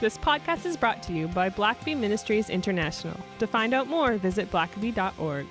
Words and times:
This 0.00 0.16
podcast 0.16 0.64
is 0.64 0.76
brought 0.76 1.02
to 1.04 1.12
you 1.12 1.26
by 1.26 1.50
Blackaby 1.50 1.96
Ministries 1.96 2.50
International. 2.50 3.18
To 3.40 3.48
find 3.48 3.74
out 3.74 3.88
more, 3.88 4.16
visit 4.16 4.48
blackaby.org. 4.48 5.46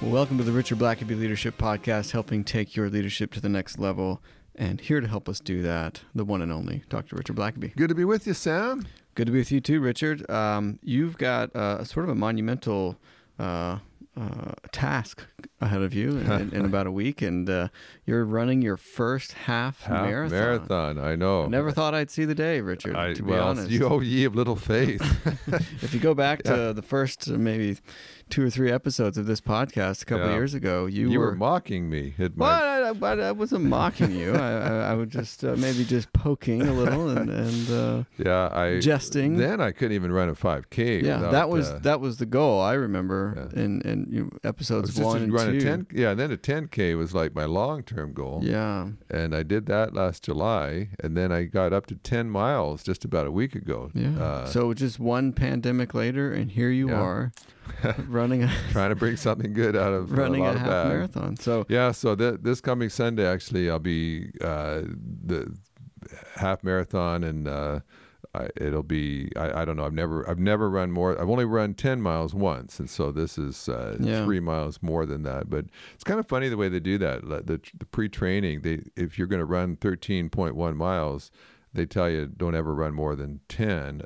Welcome 0.00 0.38
to 0.38 0.44
the 0.44 0.52
Richard 0.52 0.78
Blackaby 0.78 1.18
Leadership 1.18 1.58
Podcast, 1.58 2.12
helping 2.12 2.44
take 2.44 2.76
your 2.76 2.88
leadership 2.88 3.32
to 3.32 3.40
the 3.40 3.48
next 3.48 3.80
level. 3.80 4.22
And 4.54 4.80
here 4.80 5.00
to 5.00 5.08
help 5.08 5.28
us 5.28 5.40
do 5.40 5.60
that, 5.62 6.02
the 6.14 6.24
one 6.24 6.40
and 6.40 6.52
only 6.52 6.84
Dr. 6.88 7.16
Richard 7.16 7.34
Blackaby. 7.34 7.74
Good 7.74 7.88
to 7.88 7.96
be 7.96 8.04
with 8.04 8.28
you, 8.28 8.34
Sam. 8.34 8.86
Good 9.16 9.26
to 9.26 9.32
be 9.32 9.38
with 9.40 9.50
you 9.50 9.60
too, 9.60 9.80
Richard. 9.80 10.28
Um, 10.30 10.78
you've 10.84 11.18
got 11.18 11.54
uh, 11.56 11.82
sort 11.82 12.04
of 12.04 12.10
a 12.10 12.14
monumental 12.14 12.96
uh, 13.40 13.78
uh, 14.18 14.52
task 14.72 15.26
ahead 15.60 15.82
of 15.82 15.94
you 15.94 16.18
in, 16.18 16.52
in, 16.52 16.64
about 16.64 16.86
a 16.86 16.90
week, 16.90 17.22
and 17.22 17.48
uh, 17.48 17.68
you're 18.04 18.24
running 18.24 18.62
your 18.62 18.76
first 18.76 19.32
half, 19.32 19.82
half 19.82 20.06
marathon. 20.06 20.38
Marathon, 20.38 20.98
I 20.98 21.16
know. 21.16 21.44
I 21.44 21.48
never 21.48 21.70
thought 21.70 21.94
I'd 21.94 22.10
see 22.10 22.24
the 22.24 22.34
day, 22.34 22.60
Richard. 22.60 22.96
I, 22.96 23.14
to 23.14 23.22
be 23.22 23.30
well, 23.30 23.48
honest, 23.48 23.70
you 23.70 23.86
oh, 23.86 24.00
ye 24.00 24.24
of 24.24 24.34
little 24.34 24.56
faith. 24.56 25.02
if 25.82 25.94
you 25.94 26.00
go 26.00 26.14
back 26.14 26.42
to 26.44 26.56
yeah. 26.56 26.72
the 26.72 26.82
first 26.82 27.28
uh, 27.28 27.32
maybe 27.32 27.78
two 28.28 28.44
or 28.44 28.50
three 28.50 28.70
episodes 28.70 29.18
of 29.18 29.26
this 29.26 29.40
podcast 29.40 30.02
a 30.02 30.04
couple 30.04 30.24
yeah. 30.24 30.30
of 30.30 30.36
years 30.36 30.54
ago, 30.54 30.86
you, 30.86 31.10
you 31.10 31.18
were, 31.18 31.26
were, 31.26 31.34
mocking 31.34 31.88
me. 31.88 32.14
It 32.18 32.36
well, 32.36 32.50
I, 32.50 33.06
I, 33.06 33.28
I, 33.28 33.32
wasn't 33.32 33.64
mocking 33.64 34.12
you. 34.12 34.34
I, 34.34 34.90
I, 34.90 34.94
was 34.94 35.08
just 35.08 35.44
uh, 35.44 35.56
maybe 35.56 35.84
just 35.84 36.12
poking 36.12 36.62
a 36.62 36.72
little 36.72 37.08
and, 37.08 37.30
and 37.30 37.70
uh, 37.70 38.04
yeah, 38.18 38.48
I 38.52 38.80
jesting. 38.80 39.36
Then 39.36 39.60
I 39.60 39.72
couldn't 39.72 39.94
even 39.94 40.12
run 40.12 40.28
a 40.28 40.34
5K. 40.34 41.02
Yeah, 41.02 41.16
without, 41.16 41.32
that 41.32 41.48
was 41.48 41.70
uh, 41.70 41.78
that 41.82 42.00
was 42.00 42.18
the 42.18 42.26
goal. 42.26 42.60
I 42.60 42.74
remember 42.74 43.50
yeah. 43.54 43.62
in 43.62 43.80
in 43.82 44.06
you 44.10 44.24
know, 44.24 44.30
episodes 44.44 44.98
one 45.00 45.22
and 45.22 45.32
run 45.32 45.52
two. 45.52 45.58
A 45.58 45.60
10, 45.60 45.86
yeah, 45.92 46.10
and 46.10 46.20
then 46.20 46.30
a 46.32 46.36
10K 46.36 46.96
was 46.96 47.14
like 47.14 47.34
my 47.34 47.44
long 47.44 47.82
term 47.82 48.12
goal. 48.12 48.40
Yeah, 48.42 48.88
and 49.10 49.34
I 49.34 49.42
did 49.42 49.66
that 49.66 49.94
last 49.94 50.24
July, 50.24 50.90
and 51.00 51.16
then 51.16 51.32
I 51.32 51.44
got 51.44 51.72
up 51.72 51.86
to 51.86 51.94
10 51.94 52.30
miles 52.30 52.82
just 52.82 53.04
about 53.04 53.26
a 53.26 53.30
week 53.30 53.54
ago. 53.54 53.90
Yeah. 53.94 54.18
Uh, 54.18 54.46
so 54.46 54.74
just 54.74 54.98
one 54.98 55.32
pandemic 55.32 55.94
later, 55.94 56.32
and 56.32 56.50
here 56.50 56.70
you 56.70 56.90
yeah. 56.90 57.00
are. 57.00 57.32
running 58.08 58.44
a 58.44 58.52
trying 58.70 58.90
to 58.90 58.96
bring 58.96 59.16
something 59.16 59.52
good 59.52 59.76
out 59.76 59.92
of 59.92 60.12
running 60.12 60.44
a, 60.44 60.50
a 60.50 60.58
half 60.58 60.66
bag. 60.66 60.88
marathon. 60.88 61.36
So 61.36 61.66
yeah, 61.68 61.92
so 61.92 62.14
th- 62.14 62.38
this 62.42 62.60
coming 62.60 62.88
Sunday, 62.88 63.26
actually, 63.26 63.70
I'll 63.70 63.78
be 63.78 64.30
uh, 64.40 64.82
the 65.24 65.56
half 66.36 66.62
marathon, 66.62 67.24
and 67.24 67.48
uh, 67.48 67.80
I, 68.34 68.48
it'll 68.56 68.82
be 68.82 69.30
I, 69.36 69.62
I, 69.62 69.64
don't 69.64 69.76
know. 69.76 69.84
I've 69.84 69.92
never 69.92 70.28
I've 70.28 70.38
never 70.38 70.68
run 70.70 70.90
more. 70.90 71.20
I've 71.20 71.30
only 71.30 71.44
run 71.44 71.74
ten 71.74 72.00
miles 72.00 72.34
once, 72.34 72.78
and 72.78 72.88
so 72.88 73.10
this 73.12 73.38
is 73.38 73.68
uh, 73.68 73.96
yeah. 74.00 74.24
three 74.24 74.40
miles 74.40 74.82
more 74.82 75.06
than 75.06 75.22
that. 75.22 75.50
But 75.50 75.66
it's 75.94 76.04
kind 76.04 76.20
of 76.20 76.26
funny 76.26 76.48
the 76.48 76.56
way 76.56 76.68
they 76.68 76.80
do 76.80 76.98
that. 76.98 77.22
The, 77.22 77.60
the 77.76 77.86
pre-training, 77.86 78.62
they 78.62 78.82
if 78.96 79.18
you're 79.18 79.28
going 79.28 79.40
to 79.40 79.46
run 79.46 79.76
thirteen 79.76 80.28
point 80.30 80.54
one 80.54 80.76
miles 80.76 81.30
they 81.72 81.86
tell 81.86 82.08
you 82.08 82.26
don't 82.26 82.54
ever 82.54 82.74
run 82.74 82.94
more 82.94 83.14
than 83.14 83.40
10 83.48 84.02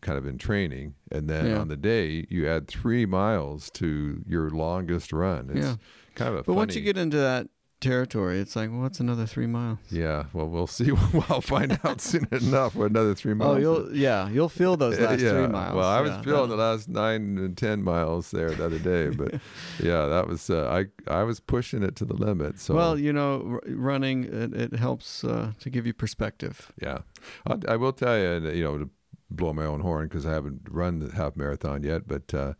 kind 0.00 0.18
of 0.18 0.26
in 0.26 0.38
training 0.38 0.94
and 1.10 1.28
then 1.28 1.46
yeah. 1.46 1.58
on 1.58 1.68
the 1.68 1.76
day 1.76 2.26
you 2.28 2.48
add 2.48 2.66
three 2.66 3.06
miles 3.06 3.70
to 3.70 4.22
your 4.26 4.50
longest 4.50 5.12
run 5.12 5.50
it's 5.52 5.66
yeah. 5.66 5.76
kind 6.14 6.28
of 6.30 6.34
a 6.34 6.38
but 6.38 6.46
funny, 6.46 6.56
once 6.56 6.76
you 6.76 6.82
get 6.82 6.96
into 6.96 7.16
that 7.16 7.48
territory 7.78 8.38
it's 8.38 8.56
like 8.56 8.70
well 8.70 8.80
what's 8.80 9.00
another 9.00 9.26
three 9.26 9.46
miles 9.46 9.78
yeah 9.90 10.24
well 10.32 10.48
we'll 10.48 10.66
see 10.66 10.90
i'll 11.28 11.42
find 11.42 11.78
out 11.84 12.00
soon 12.00 12.26
enough 12.32 12.74
what 12.74 12.90
another 12.90 13.14
three 13.14 13.34
miles 13.34 13.56
oh 13.56 13.60
you'll 13.60 13.94
yeah 13.94 14.28
you'll 14.30 14.48
feel 14.48 14.78
those 14.78 14.98
last 15.00 15.20
yeah. 15.20 15.30
three 15.30 15.46
miles 15.46 15.74
well 15.74 15.86
i 15.86 16.00
was 16.00 16.10
yeah, 16.10 16.22
feeling 16.22 16.48
the 16.48 16.56
last 16.56 16.88
nine 16.88 17.36
and 17.36 17.56
ten 17.56 17.82
miles 17.82 18.30
there 18.30 18.50
the 18.50 18.64
other 18.64 18.78
day 18.78 19.10
but 19.10 19.34
yeah 19.82 20.06
that 20.06 20.26
was 20.26 20.48
uh, 20.48 20.66
i 20.70 21.12
i 21.12 21.22
was 21.22 21.38
pushing 21.38 21.82
it 21.82 21.94
to 21.94 22.06
the 22.06 22.14
limit 22.14 22.58
so 22.58 22.74
well 22.74 22.98
you 22.98 23.12
know 23.12 23.42
r- 23.52 23.62
running 23.68 24.24
it, 24.24 24.54
it 24.54 24.74
helps 24.74 25.22
uh, 25.22 25.52
to 25.60 25.68
give 25.68 25.86
you 25.86 25.92
perspective 25.92 26.72
yeah 26.80 26.98
I, 27.46 27.58
I 27.68 27.76
will 27.76 27.92
tell 27.92 28.16
you 28.16 28.50
you 28.52 28.64
know 28.64 28.88
blow 29.30 29.52
my 29.52 29.64
own 29.64 29.80
horn 29.80 30.08
because 30.08 30.26
i 30.26 30.32
haven't 30.32 30.60
run 30.70 30.98
the 31.00 31.14
half 31.14 31.36
marathon 31.36 31.82
yet 31.82 32.06
but 32.06 32.32
uh, 32.34 32.52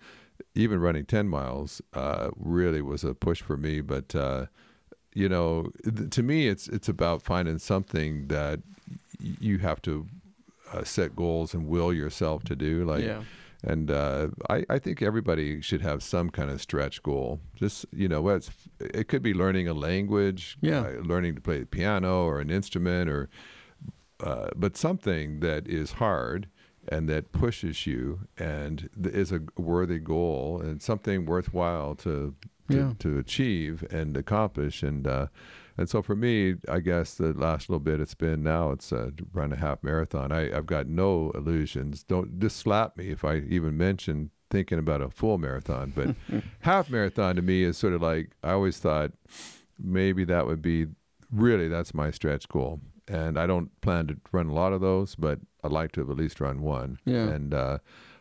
even 0.54 0.80
running 0.80 1.04
10 1.04 1.28
miles 1.28 1.80
uh, 1.94 2.30
really 2.36 2.82
was 2.82 3.04
a 3.04 3.14
push 3.14 3.40
for 3.40 3.56
me 3.56 3.80
but 3.80 4.14
uh, 4.14 4.46
you 5.14 5.28
know 5.28 5.70
th- 5.84 6.10
to 6.10 6.22
me 6.22 6.48
it's 6.48 6.68
it's 6.68 6.88
about 6.88 7.22
finding 7.22 7.58
something 7.58 8.28
that 8.28 8.60
y- 9.20 9.36
you 9.40 9.58
have 9.58 9.80
to 9.82 10.06
uh, 10.72 10.84
set 10.84 11.14
goals 11.14 11.54
and 11.54 11.66
will 11.68 11.92
yourself 11.92 12.42
to 12.44 12.56
do 12.56 12.84
like 12.84 13.04
yeah. 13.04 13.22
and 13.62 13.90
uh, 13.90 14.28
I, 14.50 14.64
I 14.68 14.78
think 14.78 15.00
everybody 15.00 15.60
should 15.60 15.80
have 15.80 16.02
some 16.02 16.30
kind 16.30 16.50
of 16.50 16.60
stretch 16.60 17.02
goal 17.02 17.40
just 17.54 17.86
you 17.92 18.08
know 18.08 18.28
it's 18.28 18.50
it 18.80 19.08
could 19.08 19.22
be 19.22 19.32
learning 19.32 19.68
a 19.68 19.74
language 19.74 20.58
yeah. 20.60 20.80
uh, 20.80 20.90
learning 21.02 21.36
to 21.36 21.40
play 21.40 21.60
the 21.60 21.66
piano 21.66 22.24
or 22.24 22.40
an 22.40 22.50
instrument 22.50 23.08
or 23.08 23.28
uh, 24.20 24.48
but 24.56 24.76
something 24.76 25.40
that 25.40 25.68
is 25.68 25.92
hard 25.92 26.48
and 26.88 27.08
that 27.08 27.32
pushes 27.32 27.86
you 27.86 28.20
and 28.38 28.88
is 29.04 29.32
a 29.32 29.40
worthy 29.56 29.98
goal 29.98 30.60
and 30.60 30.82
something 30.82 31.26
worthwhile 31.26 31.94
to 31.96 32.34
to, 32.68 32.76
yeah. 32.76 32.92
to 32.98 33.16
achieve 33.18 33.84
and 33.90 34.16
accomplish. 34.16 34.82
And 34.82 35.06
uh, 35.06 35.26
and 35.78 35.88
so 35.88 36.02
for 36.02 36.16
me 36.16 36.56
I 36.68 36.80
guess 36.80 37.14
the 37.14 37.32
last 37.32 37.68
little 37.68 37.80
bit 37.80 38.00
it's 38.00 38.14
been 38.14 38.42
now 38.42 38.70
it's 38.72 38.92
uh, 38.92 39.10
run 39.32 39.52
a 39.52 39.56
half 39.56 39.82
marathon. 39.82 40.32
I, 40.32 40.56
I've 40.56 40.66
got 40.66 40.88
no 40.88 41.30
illusions. 41.34 42.02
Don't 42.02 42.38
just 42.38 42.56
slap 42.56 42.96
me 42.96 43.10
if 43.10 43.24
I 43.24 43.36
even 43.48 43.76
mention 43.76 44.30
thinking 44.48 44.78
about 44.78 45.02
a 45.02 45.10
full 45.10 45.38
marathon 45.38 45.92
but 45.94 46.14
half 46.60 46.88
marathon 46.88 47.34
to 47.34 47.42
me 47.42 47.64
is 47.64 47.76
sort 47.76 47.92
of 47.92 48.00
like 48.00 48.30
I 48.44 48.52
always 48.52 48.78
thought 48.78 49.10
maybe 49.78 50.24
that 50.24 50.46
would 50.46 50.62
be 50.62 50.86
really 51.30 51.68
that's 51.68 51.94
my 51.94 52.10
stretch 52.10 52.48
goal. 52.48 52.80
And 53.08 53.38
I 53.38 53.46
don't 53.46 53.70
plan 53.82 54.08
to 54.08 54.16
run 54.32 54.48
a 54.48 54.54
lot 54.54 54.72
of 54.72 54.80
those, 54.80 55.14
but 55.14 55.38
I'd 55.66 55.72
like 55.72 55.92
to 55.92 56.00
have 56.00 56.10
at 56.10 56.16
least 56.16 56.40
run 56.40 56.62
one. 56.62 56.98
Yeah. 57.04 57.28
And 57.28 57.52
uh, 57.52 57.78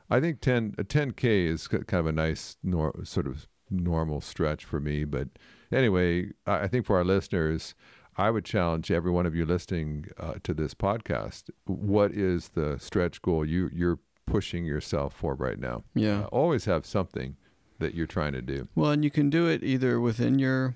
I 0.09 0.19
think 0.19 0.41
10 0.41 0.75
a 0.77 0.83
10k 0.83 1.47
is 1.47 1.67
kind 1.67 1.85
of 1.93 2.07
a 2.07 2.11
nice 2.11 2.57
nor, 2.63 2.93
sort 3.03 3.27
of 3.27 3.47
normal 3.69 4.21
stretch 4.21 4.65
for 4.65 4.79
me. 4.79 5.05
But 5.05 5.29
anyway, 5.71 6.31
I 6.45 6.67
think 6.67 6.85
for 6.85 6.97
our 6.97 7.03
listeners, 7.03 7.75
I 8.17 8.29
would 8.29 8.45
challenge 8.45 8.91
every 8.91 9.11
one 9.11 9.25
of 9.25 9.35
you 9.35 9.45
listening 9.45 10.07
uh, 10.17 10.35
to 10.43 10.53
this 10.53 10.73
podcast. 10.73 11.49
What 11.65 12.11
is 12.11 12.49
the 12.49 12.77
stretch 12.79 13.21
goal 13.21 13.45
you 13.45 13.69
you're 13.73 13.99
pushing 14.25 14.65
yourself 14.65 15.13
for 15.13 15.35
right 15.35 15.59
now? 15.59 15.83
Yeah. 15.93 16.21
Uh, 16.21 16.25
always 16.27 16.65
have 16.65 16.85
something 16.85 17.35
that 17.79 17.93
you're 17.93 18.07
trying 18.07 18.33
to 18.33 18.41
do. 18.41 18.67
Well, 18.73 18.91
and 18.91 19.03
you 19.03 19.11
can 19.11 19.29
do 19.29 19.47
it 19.47 19.63
either 19.63 19.99
within 19.99 20.39
your 20.39 20.75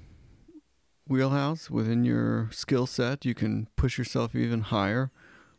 wheelhouse 1.10 1.70
within 1.70 2.06
your 2.06 2.50
skill 2.52 2.86
set. 2.86 3.26
You 3.26 3.34
can 3.34 3.68
push 3.76 3.98
yourself 3.98 4.36
even 4.36 4.62
higher, 4.62 5.12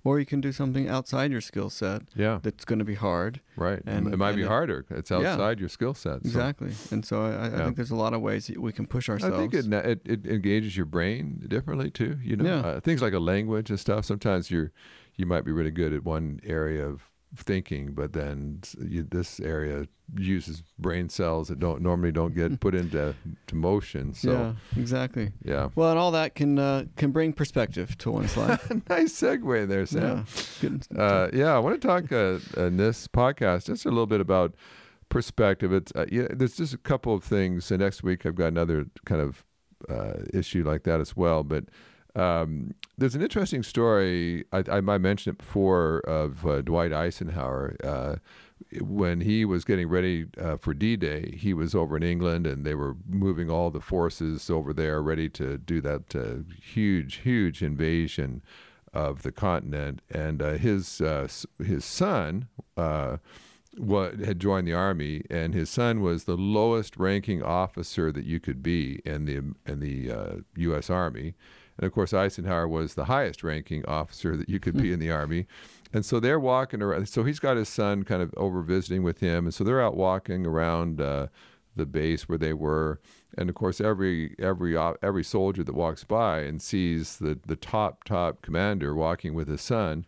or 0.05 0.19
you 0.19 0.27
can 0.27 0.41
do 0.41 0.53
something 0.53 0.89
outside 0.89 1.31
your 1.31 1.41
skill 1.41 1.71
set. 1.71 2.03
Yeah, 2.15 2.39
that's 2.43 2.65
going 2.65 2.79
to 2.79 2.85
be 2.85 2.95
hard. 2.95 3.41
Right, 3.57 3.83
and 3.87 4.13
it 4.13 4.17
might 4.17 4.31
and 4.31 4.37
be 4.37 4.43
it, 4.43 4.49
harder. 4.49 4.87
It's 4.91 5.13
outside 5.13 5.59
yeah, 5.59 5.61
your 5.61 5.69
skill 5.69 5.95
set. 5.95 6.23
So. 6.23 6.29
Exactly, 6.29 6.73
and 6.91 7.05
so 7.05 7.23
I, 7.23 7.31
I 7.31 7.49
yeah. 7.49 7.65
think 7.65 7.77
there's 7.77 7.91
a 7.91 7.97
lot 7.97 8.15
of 8.15 8.21
ways 8.21 8.47
that 8.47 8.59
we 8.59 8.73
can 8.73 8.87
push 8.87 9.09
ourselves. 9.09 9.35
I 9.35 9.39
think 9.39 9.55
it 9.55 9.73
it, 9.73 10.01
it 10.05 10.27
engages 10.27 10.77
your 10.77 10.87
brain 10.87 11.45
differently 11.49 11.91
too. 11.91 12.19
You 12.23 12.37
know, 12.37 12.45
yeah. 12.45 12.61
uh, 12.61 12.81
things 12.81 13.03
like 13.03 13.13
a 13.13 13.19
language 13.19 13.71
and 13.71 13.79
stuff. 13.79 14.05
Sometimes 14.05 14.51
you're 14.51 14.73
you 15.17 15.27
might 15.27 15.45
be 15.45 15.53
really 15.53 15.71
good 15.71 15.93
at 15.93 16.05
one 16.05 16.41
area 16.45 16.87
of 16.87 17.10
thinking, 17.37 17.93
but 17.93 18.13
then 18.13 18.61
you, 18.79 19.03
this 19.03 19.41
area 19.41 19.87
uses 20.17 20.63
brain 20.79 21.09
cells 21.09 21.49
that 21.49 21.61
don't 21.61 21.81
normally 21.83 22.11
don't 22.11 22.35
get 22.35 22.59
put 22.61 22.75
into 22.75 23.15
to 23.47 23.55
motion. 23.55 24.13
So 24.13 24.33
yeah, 24.33 24.81
exactly. 24.81 25.33
Yeah. 25.45 25.69
Well, 25.75 25.91
and 25.91 25.99
all 25.99 26.11
that 26.13 26.35
can 26.35 26.59
uh, 26.59 26.85
can 26.97 27.13
bring 27.13 27.33
perspective 27.33 27.97
to 27.99 28.11
one's 28.11 28.37
life. 28.37 28.71
nice 28.89 29.13
segue 29.13 29.69
there, 29.69 29.87
Sam. 29.87 30.27
Yeah. 30.61 31.01
Uh, 31.01 31.31
yeah, 31.33 31.55
I 31.55 31.59
want 31.59 31.81
to 31.81 31.87
talk 31.87 32.11
uh, 32.13 32.39
in 32.61 32.77
this 32.77 33.07
podcast 33.07 33.67
just 33.67 33.85
a 33.85 33.89
little 33.89 34.07
bit 34.07 34.21
about 34.21 34.55
perspective. 35.09 35.73
It's 35.73 35.93
uh, 35.95 36.07
yeah, 36.11 36.29
there's 36.31 36.57
just 36.57 36.75
a 36.75 36.79
couple 36.79 37.15
of 37.15 37.23
things. 37.23 37.71
And 37.71 37.81
next 37.81 38.03
week 38.03 38.27
I've 38.27 38.35
got 38.35 38.49
another 38.49 38.87
kind 39.05 39.21
of 39.21 39.45
uh, 39.89 40.25
issue 40.35 40.65
like 40.65 40.83
that 40.85 41.01
as 41.01 41.17
well, 41.17 41.45
but. 41.45 41.65
Um, 42.15 42.75
there's 42.99 43.15
an 43.15 43.23
interesting 43.23 43.63
story. 43.63 44.45
I, 44.53 44.65
I 44.71 44.81
might 44.81 44.99
mention 44.99 45.31
it 45.31 45.39
before 45.39 46.01
of 46.01 46.47
uh, 46.47 46.63
Dwight 46.63 46.93
Eisenhower. 46.93 47.77
Uh, 47.83 48.17
when 48.81 49.23
he 49.23 49.45
was 49.45 49.65
getting 49.65 49.89
ready 49.89 50.27
uh, 50.39 50.57
for 50.57 50.75
D-Day, 50.75 51.35
he 51.37 51.55
was 51.55 51.75
over 51.75 51.97
in 51.97 52.03
England, 52.03 52.47
and 52.47 52.65
they 52.65 52.75
were 52.75 52.97
moving 53.09 53.51
all 53.51 53.71
the 53.71 53.81
forces 53.81 54.51
over 54.51 54.73
there, 54.73 55.03
ready 55.03 55.29
to 55.31 55.57
do 55.57 55.81
that 55.81 56.15
uh, 56.15 56.53
huge, 56.63 57.17
huge 57.17 57.63
invasion 57.63 58.43
of 58.93 59.23
the 59.23 59.33
continent. 59.33 60.03
And 60.11 60.43
uh, 60.43 60.53
his 60.53 61.01
uh, 61.01 61.29
his 61.65 61.85
son 61.85 62.49
what 63.77 64.19
had 64.19 64.41
joined 64.41 64.67
the 64.67 64.75
army, 64.75 65.23
and 65.31 65.55
his 65.55 65.71
son 65.71 66.01
was 66.01 66.25
the 66.25 66.37
lowest 66.37 66.97
ranking 66.97 67.41
officer 67.41 68.11
that 68.11 68.25
you 68.25 68.41
could 68.41 68.65
be 68.65 69.01
in 69.05 69.27
the 69.27 69.37
in 69.71 69.79
the 69.79 70.43
U.S. 70.57 70.91
Army, 70.91 71.35
and 71.81 71.87
of 71.87 71.93
course 71.93 72.13
Eisenhower 72.13 72.69
was 72.69 72.95
the 72.95 73.07
highest 73.07 73.43
ranking 73.43 73.85
officer 73.87 74.37
that 74.37 74.51
you 74.51 74.61
could 74.61 74.77
be 74.77 74.93
in 74.93 75.01
the 75.01 75.11
army, 75.11 75.47
and 75.95 76.05
so 76.05 76.21
they're 76.21 76.39
walking 76.39 76.83
around. 76.83 77.09
So 77.09 77.25
he's 77.25 77.41
got 77.41 77.57
his 77.57 77.71
son 77.71 78.05
kind 78.05 78.21
of 78.21 78.35
over 78.37 78.61
visiting 78.61 79.03
with 79.03 79.21
him, 79.21 79.47
and 79.47 79.55
so 79.55 79.65
they're 79.65 79.83
out 79.83 79.97
walking 79.97 80.47
around. 80.47 81.01
Uh, 81.01 81.29
the 81.77 81.87
base 81.87 82.29
where 82.29 82.37
they 82.37 82.53
were, 82.53 83.01
and 83.39 83.49
of 83.49 83.55
course 83.55 83.81
every 83.81 84.35
every 84.41 84.77
every 84.77 85.23
soldier 85.23 85.63
that 85.63 85.75
walks 85.75 86.03
by 86.03 86.41
and 86.41 86.61
sees 86.61 87.19
the 87.19 87.39
the 87.47 87.55
top 87.55 88.03
top 88.03 88.43
commander 88.43 88.93
walking 88.93 89.35
with 89.35 89.47
his 89.47 89.61
son, 89.61 90.05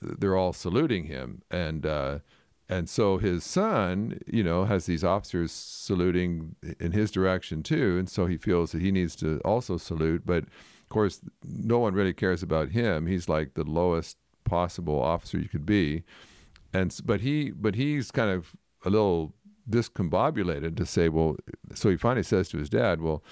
they're 0.00 0.36
all 0.36 0.52
saluting 0.52 1.04
him, 1.04 1.42
and 1.50 1.84
uh, 1.84 2.20
and 2.68 2.88
so 2.88 3.18
his 3.18 3.42
son, 3.42 4.20
you 4.26 4.44
know, 4.44 4.64
has 4.64 4.86
these 4.86 5.02
officers 5.02 5.50
saluting 5.50 6.54
in 6.78 6.92
his 6.92 7.10
direction 7.10 7.64
too, 7.64 7.98
and 7.98 8.08
so 8.08 8.26
he 8.26 8.36
feels 8.36 8.70
that 8.70 8.80
he 8.80 8.92
needs 8.92 9.16
to 9.16 9.40
also 9.44 9.76
salute, 9.76 10.22
but 10.24 10.44
course 10.90 11.20
no 11.44 11.78
one 11.78 11.94
really 11.94 12.12
cares 12.12 12.42
about 12.42 12.70
him. 12.70 13.06
He's 13.06 13.28
like 13.28 13.54
the 13.54 13.64
lowest 13.64 14.18
possible 14.44 15.00
officer 15.00 15.38
you 15.38 15.48
could 15.48 15.66
be, 15.66 16.04
and 16.72 16.96
but 17.04 17.20
he 17.20 17.50
but 17.50 17.74
he's 17.74 18.10
kind 18.10 18.30
of 18.30 18.54
a 18.84 18.90
little 18.90 19.34
discombobulated 19.68 20.76
to 20.76 20.84
say, 20.86 21.08
well, 21.08 21.36
so 21.74 21.90
he 21.90 21.96
finally 21.96 22.22
says 22.22 22.48
to 22.48 22.58
his 22.58 22.68
dad, 22.68 23.00
well, 23.00 23.22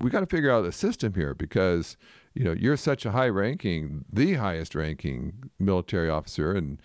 we 0.00 0.10
got 0.10 0.20
to 0.20 0.26
figure 0.26 0.50
out 0.50 0.64
a 0.64 0.72
system 0.72 1.14
here 1.14 1.34
because 1.34 1.96
you 2.34 2.44
know 2.44 2.52
you're 2.52 2.76
such 2.76 3.06
a 3.06 3.12
high 3.12 3.28
ranking, 3.28 4.04
the 4.12 4.34
highest 4.34 4.74
ranking 4.74 5.50
military 5.58 6.10
officer, 6.10 6.52
and 6.52 6.80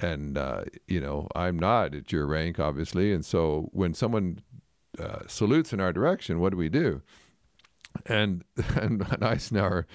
and 0.00 0.36
uh, 0.36 0.64
you 0.88 1.00
know 1.00 1.28
I'm 1.34 1.58
not 1.58 1.94
at 1.94 2.12
your 2.12 2.26
rank, 2.26 2.58
obviously, 2.58 3.12
and 3.12 3.24
so 3.24 3.68
when 3.72 3.94
someone 3.94 4.40
uh, 4.98 5.20
salutes 5.26 5.72
in 5.72 5.80
our 5.80 5.92
direction, 5.92 6.40
what 6.40 6.50
do 6.50 6.56
we 6.56 6.68
do? 6.68 7.02
And 8.06 8.44
and 8.76 9.02
Eisenhower 9.22 9.86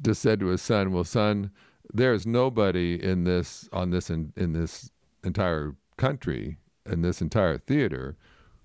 just 0.00 0.22
said 0.22 0.40
to 0.40 0.46
his 0.46 0.62
son, 0.62 0.92
"Well, 0.92 1.04
son, 1.04 1.50
there's 1.92 2.26
nobody 2.26 3.02
in 3.02 3.24
this 3.24 3.68
on 3.72 3.90
this 3.90 4.10
in, 4.10 4.32
in 4.36 4.52
this 4.52 4.90
entire 5.22 5.76
country 5.96 6.58
in 6.86 7.02
this 7.02 7.20
entire 7.20 7.58
theater 7.58 8.16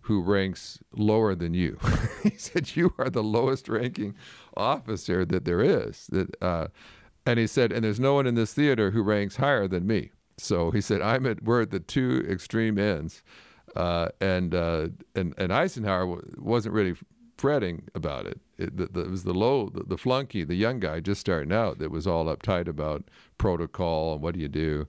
who 0.01 0.21
ranks 0.21 0.79
lower 0.91 1.35
than 1.35 1.53
you. 1.53 1.77
he 2.23 2.31
said, 2.31 2.75
You 2.75 2.93
are 2.97 3.09
the 3.09 3.23
lowest 3.23 3.69
ranking 3.69 4.15
officer 4.57 5.25
that 5.25 5.45
there 5.45 5.61
is. 5.61 6.07
That, 6.11 6.35
uh, 6.41 6.67
and 7.25 7.39
he 7.39 7.47
said, 7.47 7.71
And 7.71 7.83
there's 7.83 7.99
no 7.99 8.15
one 8.15 8.25
in 8.25 8.35
this 8.35 8.53
theater 8.53 8.91
who 8.91 9.03
ranks 9.03 9.35
higher 9.35 9.67
than 9.67 9.85
me. 9.85 10.11
So 10.37 10.71
he 10.71 10.81
said, 10.81 11.01
I'm 11.01 11.25
at, 11.25 11.43
we're 11.43 11.61
at 11.61 11.71
the 11.71 11.79
two 11.79 12.25
extreme 12.29 12.79
ends. 12.79 13.23
Uh, 13.75 14.09
and, 14.19 14.55
uh, 14.55 14.87
and, 15.15 15.35
and 15.37 15.53
Eisenhower 15.53 16.07
w- 16.07 16.35
wasn't 16.37 16.73
really 16.73 16.95
fretting 17.39 17.87
about 17.95 18.25
it. 18.25 18.39
It, 18.57 18.77
the, 18.77 18.87
the, 18.87 19.01
it 19.01 19.09
was 19.09 19.23
the 19.23 19.33
low, 19.33 19.69
the, 19.69 19.83
the 19.83 19.97
flunky, 19.97 20.43
the 20.43 20.55
young 20.55 20.79
guy 20.79 20.99
just 20.99 21.21
starting 21.21 21.53
out 21.53 21.79
that 21.79 21.89
was 21.89 22.05
all 22.05 22.25
uptight 22.25 22.67
about 22.67 23.09
protocol 23.37 24.13
and 24.13 24.21
what 24.21 24.35
do 24.35 24.41
you 24.41 24.49
do 24.49 24.87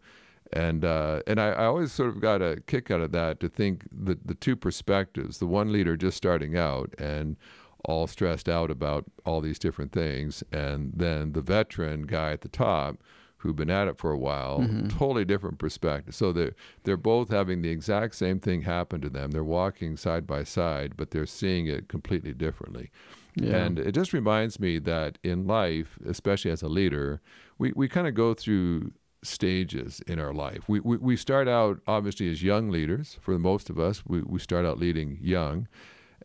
and 0.53 0.85
uh, 0.85 1.21
and 1.27 1.41
I, 1.41 1.51
I, 1.51 1.65
always 1.67 1.93
sort 1.93 2.09
of 2.09 2.21
got 2.21 2.43
a 2.43 2.61
kick 2.67 2.91
out 2.91 3.01
of 3.01 3.13
that 3.13 3.41
to 3.41 3.49
think 3.49 3.85
the 3.93 4.19
the 4.25 4.35
two 4.35 4.57
perspectives, 4.57 5.39
the 5.39 5.47
one 5.47 5.73
leader 5.73 5.97
just 5.97 6.17
starting 6.17 6.57
out 6.57 6.93
and 6.99 7.37
all 7.85 8.07
stressed 8.07 8.49
out 8.49 8.71
about 8.71 9.05
all 9.25 9.41
these 9.41 9.59
different 9.59 9.93
things, 9.93 10.43
and 10.53 10.93
then 10.95 11.33
the 11.33 11.41
veteran 11.41 12.03
guy 12.03 12.33
at 12.33 12.41
the 12.41 12.49
top 12.49 12.99
who've 13.41 13.57
been 13.57 13.71
at 13.71 13.89
it 13.89 13.99
for 13.99 14.11
a 14.13 14.19
while, 14.19 14.61
mm-hmm. 14.61 14.89
totally 14.89 15.25
different 15.25 15.59
perspective. 15.59 16.15
So 16.15 16.33
they're 16.33 16.55
they're 16.85 16.97
both 16.97 17.31
having 17.31 17.63
the 17.63 17.71
exact 17.71 18.15
same 18.15 18.39
thing 18.39 18.63
happen 18.63 19.01
to 19.01 19.11
them. 19.11 19.31
They're 19.31 19.45
walking 19.45 19.97
side 19.97 20.27
by 20.27 20.45
side, 20.45 20.97
but 20.97 21.11
they're 21.11 21.27
seeing 21.27 21.67
it 21.67 21.89
completely 21.89 22.33
differently. 22.33 22.91
Yeah. 23.35 23.57
And 23.57 23.79
it 23.79 23.93
just 23.93 24.13
reminds 24.13 24.59
me 24.59 24.79
that 24.81 25.19
in 25.23 25.47
life, 25.47 25.99
especially 26.07 26.51
as 26.51 26.63
a 26.63 26.69
leader, 26.69 27.21
we, 27.59 27.73
we 27.75 27.89
kind 27.89 28.07
of 28.07 28.15
go 28.15 28.35
through 28.35 28.93
stages 29.23 30.01
in 30.07 30.19
our 30.19 30.33
life. 30.33 30.69
We, 30.69 30.81
we, 30.81 30.97
we 30.97 31.17
start 31.17 31.47
out 31.47 31.81
obviously 31.87 32.31
as 32.31 32.43
young 32.43 32.71
leaders. 32.71 33.19
For 33.21 33.39
most 33.39 33.71
of 33.71 33.79
us, 33.79 34.03
we, 34.07 34.23
we 34.23 34.39
start 34.41 34.67
out 34.67 34.79
leading 34.79 35.19
young. 35.23 35.69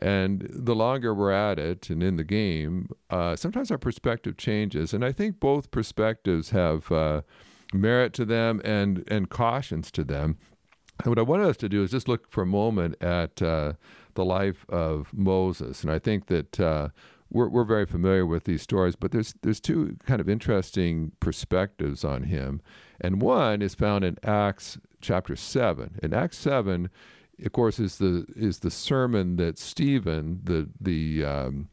And 0.02 0.48
the 0.50 0.76
longer 0.76 1.14
we're 1.14 1.32
at 1.32 1.58
it 1.58 1.90
and 1.90 2.04
in 2.04 2.18
the 2.18 2.24
game, 2.24 2.90
uh, 3.10 3.36
sometimes 3.36 3.72
our 3.72 3.78
perspective 3.78 4.38
changes. 4.38 4.94
And 4.94 5.06
I 5.06 5.12
think 5.12 5.40
both 5.40 5.72
perspectives 5.72 6.50
have 6.50 6.92
uh, 6.92 7.22
merit 7.74 8.14
to 8.14 8.26
them 8.26 8.62
and, 8.66 9.04
and 9.08 9.30
cautions 9.30 9.92
to 9.92 10.04
them. 10.04 10.38
And 11.00 11.08
what 11.12 11.20
I 11.20 11.24
wanted 11.24 11.48
us 11.48 11.58
to 11.58 11.70
do 11.70 11.84
is 11.84 11.92
just 11.92 12.08
look 12.08 12.30
for 12.32 12.44
a 12.44 12.48
moment 12.48 13.02
at 13.02 13.42
uh, 13.42 13.74
the 14.14 14.26
life 14.26 14.66
of 14.70 15.14
Moses. 15.14 15.84
And 15.84 15.92
I 15.92 16.00
think 16.00 16.28
that 16.28 16.60
uh, 16.60 16.90
we're, 17.30 17.50
we're 17.50 17.66
very 17.66 17.86
familiar 17.86 18.26
with 18.26 18.46
these 18.46 18.62
stories, 18.62 18.96
but 18.96 19.12
there's, 19.12 19.36
there's 19.42 19.60
two 19.60 19.98
kind 20.06 20.22
of 20.22 20.30
interesting 20.30 21.12
perspectives 21.20 22.04
on 22.04 22.24
him. 22.24 22.62
And 23.02 23.22
one 23.22 23.62
is 23.62 23.76
found 23.76 24.06
in 24.06 24.18
Acts 24.24 24.78
chapter 25.02 25.36
7. 25.36 26.00
In 26.02 26.14
Acts 26.14 26.38
7, 26.38 26.90
of 27.44 27.52
course, 27.52 27.80
is 27.80 27.98
the 27.98 28.26
is 28.36 28.60
the 28.60 28.72
sermon 28.72 29.36
that 29.38 29.58
Stephen, 29.58 30.42
the 30.44 30.70
the 30.80 31.26
um, 31.26 31.70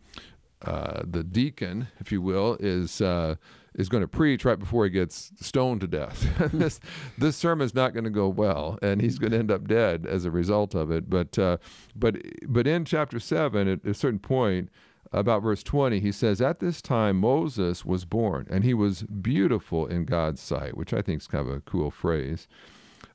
uh, 0.63 1.03
the 1.05 1.25
deacon, 1.25 1.89
if 1.99 2.13
you 2.13 2.23
will, 2.23 2.57
is 2.61 3.01
uh, 3.01 3.37
is 3.75 3.89
going 3.89 4.03
to 4.03 4.09
preach 4.09 4.45
right 4.45 4.59
before 4.59 4.85
he 4.85 4.91
gets 4.91 5.33
stoned 5.41 5.81
to 5.81 5.87
death. 5.87 6.27
this 6.53 6.81
this 7.19 7.37
sermon 7.37 7.65
is 7.65 7.75
not 7.75 7.95
going 7.95 8.05
to 8.05 8.11
go 8.11 8.29
well, 8.29 8.79
and 8.83 9.01
he's 9.01 9.19
going 9.19 9.33
to 9.33 9.39
end 9.39 9.51
up 9.51 9.67
dead 9.67 10.07
as 10.07 10.25
a 10.25 10.31
result 10.31 10.75
of 10.75 10.91
it. 10.91 11.09
But 11.09 11.39
uh, 11.39 11.59
but 11.95 12.17
but 12.47 12.67
in 12.67 12.85
chapter 12.85 13.19
seven, 13.19 13.69
at 13.69 13.85
a 13.85 13.95
certain 13.95 14.19
point, 14.19 14.71
about 15.13 15.43
verse 15.43 15.63
20, 15.63 16.01
he 16.01 16.11
says, 16.11 16.41
At 16.41 16.61
this 16.61 16.81
time 16.81 17.19
Moses 17.19 17.85
was 17.85 18.05
born, 18.05 18.47
and 18.51 18.65
he 18.65 18.75
was 18.75 19.03
beautiful 19.03 19.87
in 19.87 20.05
God's 20.05 20.41
sight, 20.41 20.77
which 20.77 20.95
I 20.95 21.03
think 21.03 21.21
is 21.21 21.27
kind 21.27 21.47
of 21.47 21.55
a 21.55 21.61
cool 21.61 21.91
phrase. 21.91 22.49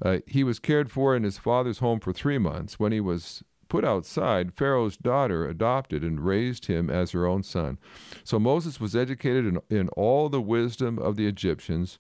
Uh, 0.04 0.20
he 0.28 0.44
was 0.44 0.60
cared 0.60 0.92
for 0.92 1.16
in 1.16 1.24
his 1.24 1.38
father's 1.38 1.80
home 1.80 2.00
for 2.00 2.14
three 2.14 2.38
months. 2.38 2.80
When 2.80 2.92
he 2.92 3.00
was 3.00 3.44
put 3.68 3.84
outside, 3.84 4.54
Pharaoh's 4.54 4.98
daughter 4.98 5.48
adopted 5.48 6.04
and 6.04 6.26
raised 6.26 6.68
him 6.68 6.90
as 6.90 7.12
her 7.12 7.26
own 7.26 7.44
son. 7.44 7.78
So 8.24 8.40
Moses 8.40 8.80
was 8.80 8.96
educated 8.96 9.46
in, 9.46 9.62
in 9.70 9.90
all 9.90 10.30
the 10.30 10.42
wisdom 10.42 10.98
of 10.98 11.16
the 11.16 11.28
Egyptians 11.28 12.00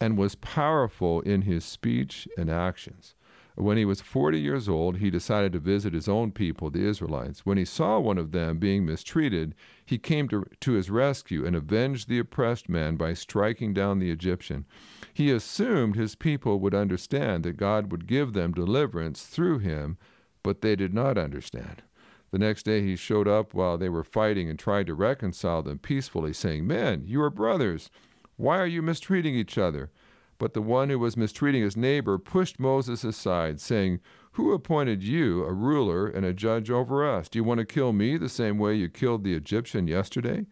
and 0.00 0.16
was 0.16 0.34
powerful 0.36 1.20
in 1.22 1.42
his 1.42 1.64
speech 1.64 2.28
and 2.36 2.50
actions. 2.50 3.14
When 3.60 3.76
he 3.76 3.84
was 3.84 4.00
40 4.00 4.38
years 4.38 4.68
old, 4.68 4.98
he 4.98 5.10
decided 5.10 5.52
to 5.52 5.58
visit 5.58 5.92
his 5.92 6.06
own 6.06 6.30
people, 6.30 6.70
the 6.70 6.86
Israelites. 6.86 7.44
When 7.44 7.58
he 7.58 7.64
saw 7.64 7.98
one 7.98 8.16
of 8.16 8.30
them 8.30 8.58
being 8.58 8.86
mistreated, 8.86 9.56
he 9.84 9.98
came 9.98 10.28
to, 10.28 10.46
to 10.60 10.72
his 10.74 10.90
rescue 10.90 11.44
and 11.44 11.56
avenged 11.56 12.08
the 12.08 12.20
oppressed 12.20 12.68
man 12.68 12.94
by 12.94 13.14
striking 13.14 13.74
down 13.74 13.98
the 13.98 14.12
Egyptian. 14.12 14.64
He 15.12 15.32
assumed 15.32 15.96
his 15.96 16.14
people 16.14 16.60
would 16.60 16.72
understand 16.72 17.42
that 17.42 17.56
God 17.56 17.90
would 17.90 18.06
give 18.06 18.32
them 18.32 18.52
deliverance 18.52 19.24
through 19.24 19.58
him, 19.58 19.98
but 20.44 20.60
they 20.60 20.76
did 20.76 20.94
not 20.94 21.18
understand. 21.18 21.82
The 22.30 22.38
next 22.38 22.62
day 22.62 22.82
he 22.82 22.94
showed 22.94 23.26
up 23.26 23.54
while 23.54 23.76
they 23.76 23.88
were 23.88 24.04
fighting 24.04 24.48
and 24.48 24.56
tried 24.56 24.86
to 24.86 24.94
reconcile 24.94 25.64
them 25.64 25.80
peacefully, 25.80 26.32
saying, 26.32 26.64
Men, 26.64 27.02
you 27.06 27.20
are 27.22 27.30
brothers. 27.30 27.90
Why 28.36 28.60
are 28.60 28.66
you 28.66 28.82
mistreating 28.82 29.34
each 29.34 29.58
other? 29.58 29.90
But 30.38 30.54
the 30.54 30.62
one 30.62 30.88
who 30.88 30.98
was 30.98 31.16
mistreating 31.16 31.62
his 31.62 31.76
neighbor 31.76 32.16
pushed 32.16 32.60
Moses 32.60 33.04
aside, 33.04 33.60
saying, 33.60 34.00
Who 34.32 34.52
appointed 34.52 35.02
you 35.02 35.44
a 35.44 35.52
ruler 35.52 36.06
and 36.06 36.24
a 36.24 36.32
judge 36.32 36.70
over 36.70 37.08
us? 37.08 37.28
Do 37.28 37.38
you 37.38 37.44
want 37.44 37.58
to 37.58 37.66
kill 37.66 37.92
me 37.92 38.16
the 38.16 38.28
same 38.28 38.58
way 38.58 38.74
you 38.74 38.88
killed 38.88 39.24
the 39.24 39.34
Egyptian 39.34 39.88
yesterday? 39.88 40.46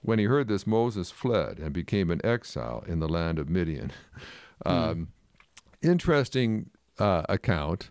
When 0.00 0.18
he 0.18 0.24
heard 0.24 0.48
this, 0.48 0.66
Moses 0.66 1.10
fled 1.10 1.58
and 1.58 1.72
became 1.72 2.10
an 2.10 2.20
exile 2.24 2.84
in 2.86 3.00
the 3.00 3.08
land 3.08 3.38
of 3.38 3.48
Midian. 3.48 3.92
Hmm. 4.64 4.72
Um, 4.72 5.08
interesting 5.82 6.70
uh, 6.98 7.22
account. 7.28 7.90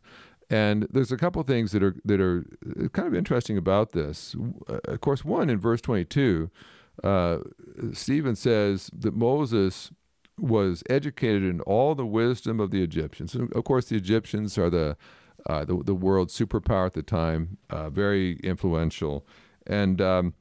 And 0.49 0.87
there's 0.89 1.11
a 1.11 1.17
couple 1.17 1.43
things 1.43 1.71
that 1.73 1.83
are 1.83 1.95
that 2.05 2.21
are 2.21 2.45
kind 2.93 3.07
of 3.07 3.13
interesting 3.13 3.57
about 3.57 3.91
this. 3.91 4.35
Uh, 4.69 4.79
of 4.85 5.01
course, 5.01 5.25
one 5.25 5.49
in 5.49 5.59
verse 5.59 5.81
22, 5.81 6.49
uh, 7.03 7.39
Stephen 7.91 8.35
says 8.35 8.89
that 8.97 9.13
Moses 9.13 9.91
was 10.37 10.83
educated 10.89 11.43
in 11.43 11.61
all 11.61 11.95
the 11.95 12.05
wisdom 12.05 12.59
of 12.59 12.71
the 12.71 12.83
Egyptians. 12.83 13.33
And 13.33 13.51
of 13.53 13.63
course, 13.63 13.85
the 13.85 13.95
Egyptians 13.95 14.57
are 14.57 14.69
the 14.69 14.97
uh, 15.45 15.63
the, 15.63 15.81
the 15.83 15.95
world's 15.95 16.37
superpower 16.37 16.87
at 16.87 16.93
the 16.93 17.03
time, 17.03 17.57
uh, 17.69 17.89
very 17.89 18.37
influential 18.37 19.25
and 19.65 20.01
um, 20.01 20.33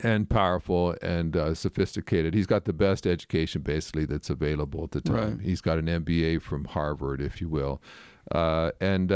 and 0.00 0.30
powerful 0.30 0.94
and 1.02 1.36
uh, 1.36 1.54
sophisticated. 1.54 2.32
He's 2.34 2.46
got 2.46 2.64
the 2.64 2.72
best 2.72 3.06
education 3.06 3.62
basically 3.62 4.04
that's 4.04 4.30
available 4.30 4.84
at 4.84 4.92
the 4.92 5.00
time. 5.00 5.38
Right. 5.38 5.40
He's 5.46 5.60
got 5.60 5.78
an 5.78 5.86
MBA 5.86 6.42
from 6.42 6.64
Harvard, 6.66 7.20
if 7.20 7.40
you 7.40 7.48
will, 7.48 7.82
uh, 8.30 8.70
and 8.80 9.10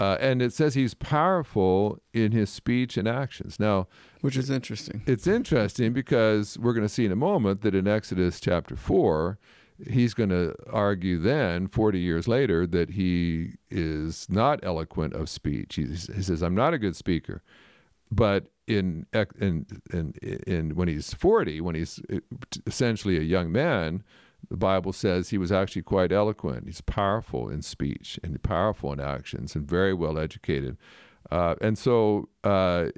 uh, 0.00 0.04
uh, 0.10 0.16
and 0.20 0.40
it 0.40 0.52
says 0.52 0.74
he's 0.74 0.94
powerful 0.94 1.98
in 2.12 2.32
his 2.32 2.50
speech 2.50 2.96
and 2.96 3.06
actions. 3.06 3.60
Now, 3.60 3.86
which 4.22 4.36
is 4.36 4.50
interesting. 4.50 5.02
It's 5.06 5.26
interesting 5.26 5.92
because 5.92 6.58
we're 6.58 6.72
going 6.72 6.86
to 6.86 6.92
see 6.92 7.04
in 7.04 7.12
a 7.12 7.16
moment 7.16 7.60
that 7.62 7.74
in 7.74 7.86
Exodus 7.86 8.40
chapter 8.40 8.76
4, 8.76 9.38
he's 9.88 10.14
going 10.14 10.30
to 10.30 10.54
argue 10.70 11.18
then, 11.18 11.66
40 11.66 12.00
years 12.00 12.26
later, 12.26 12.66
that 12.66 12.90
he 12.90 13.54
is 13.68 14.26
not 14.28 14.60
eloquent 14.62 15.14
of 15.14 15.28
speech. 15.28 15.76
He, 15.76 15.84
he 15.84 16.22
says, 16.22 16.42
I'm 16.42 16.54
not 16.54 16.74
a 16.74 16.78
good 16.78 16.96
speaker. 16.96 17.42
But 18.10 18.46
in, 18.66 19.06
in, 19.38 19.66
in, 19.92 20.14
in, 20.46 20.74
when 20.76 20.88
he's 20.88 21.14
40, 21.14 21.60
when 21.60 21.74
he's 21.74 22.00
essentially 22.66 23.16
a 23.16 23.22
young 23.22 23.52
man, 23.52 24.02
the 24.50 24.56
Bible 24.56 24.92
says 24.92 25.30
he 25.30 25.38
was 25.38 25.52
actually 25.52 25.82
quite 25.82 26.10
eloquent. 26.10 26.66
He's 26.66 26.80
powerful 26.80 27.48
in 27.48 27.62
speech 27.62 28.18
and 28.22 28.42
powerful 28.42 28.92
in 28.92 29.00
actions 29.00 29.54
and 29.54 29.66
very 29.66 29.94
well 29.94 30.18
educated. 30.18 30.76
Uh, 31.30 31.54
and 31.60 31.78
so, 31.78 32.28
uh, 32.42 32.88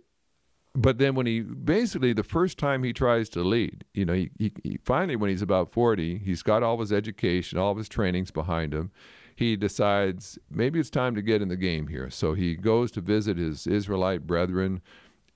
but 0.74 0.96
then 0.96 1.14
when 1.14 1.26
he 1.26 1.40
basically 1.42 2.14
the 2.14 2.22
first 2.22 2.56
time 2.56 2.82
he 2.82 2.94
tries 2.94 3.28
to 3.30 3.42
lead, 3.42 3.84
you 3.92 4.06
know, 4.06 4.14
he, 4.14 4.30
he, 4.38 4.52
he 4.64 4.78
finally 4.82 5.14
when 5.16 5.28
he's 5.28 5.42
about 5.42 5.70
40, 5.70 6.18
he's 6.18 6.42
got 6.42 6.62
all 6.62 6.80
his 6.80 6.92
education, 6.92 7.58
all 7.58 7.74
his 7.74 7.88
trainings 7.88 8.30
behind 8.30 8.72
him. 8.72 8.90
He 9.36 9.54
decides 9.56 10.38
maybe 10.50 10.80
it's 10.80 10.88
time 10.88 11.14
to 11.14 11.22
get 11.22 11.42
in 11.42 11.48
the 11.48 11.56
game 11.56 11.88
here. 11.88 12.08
So 12.08 12.32
he 12.32 12.54
goes 12.54 12.90
to 12.92 13.02
visit 13.02 13.36
his 13.36 13.66
Israelite 13.66 14.26
brethren 14.26 14.80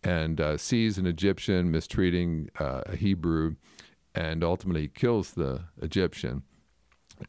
and 0.03 0.41
uh, 0.41 0.57
sees 0.57 0.97
an 0.97 1.07
Egyptian 1.07 1.71
mistreating 1.71 2.49
uh, 2.59 2.83
a 2.87 2.97
Hebrew 2.97 3.57
and 4.17 4.43
ultimately 4.43 4.89
kills 4.89 5.33
the 5.33 5.65
Egyptian. 5.81 6.43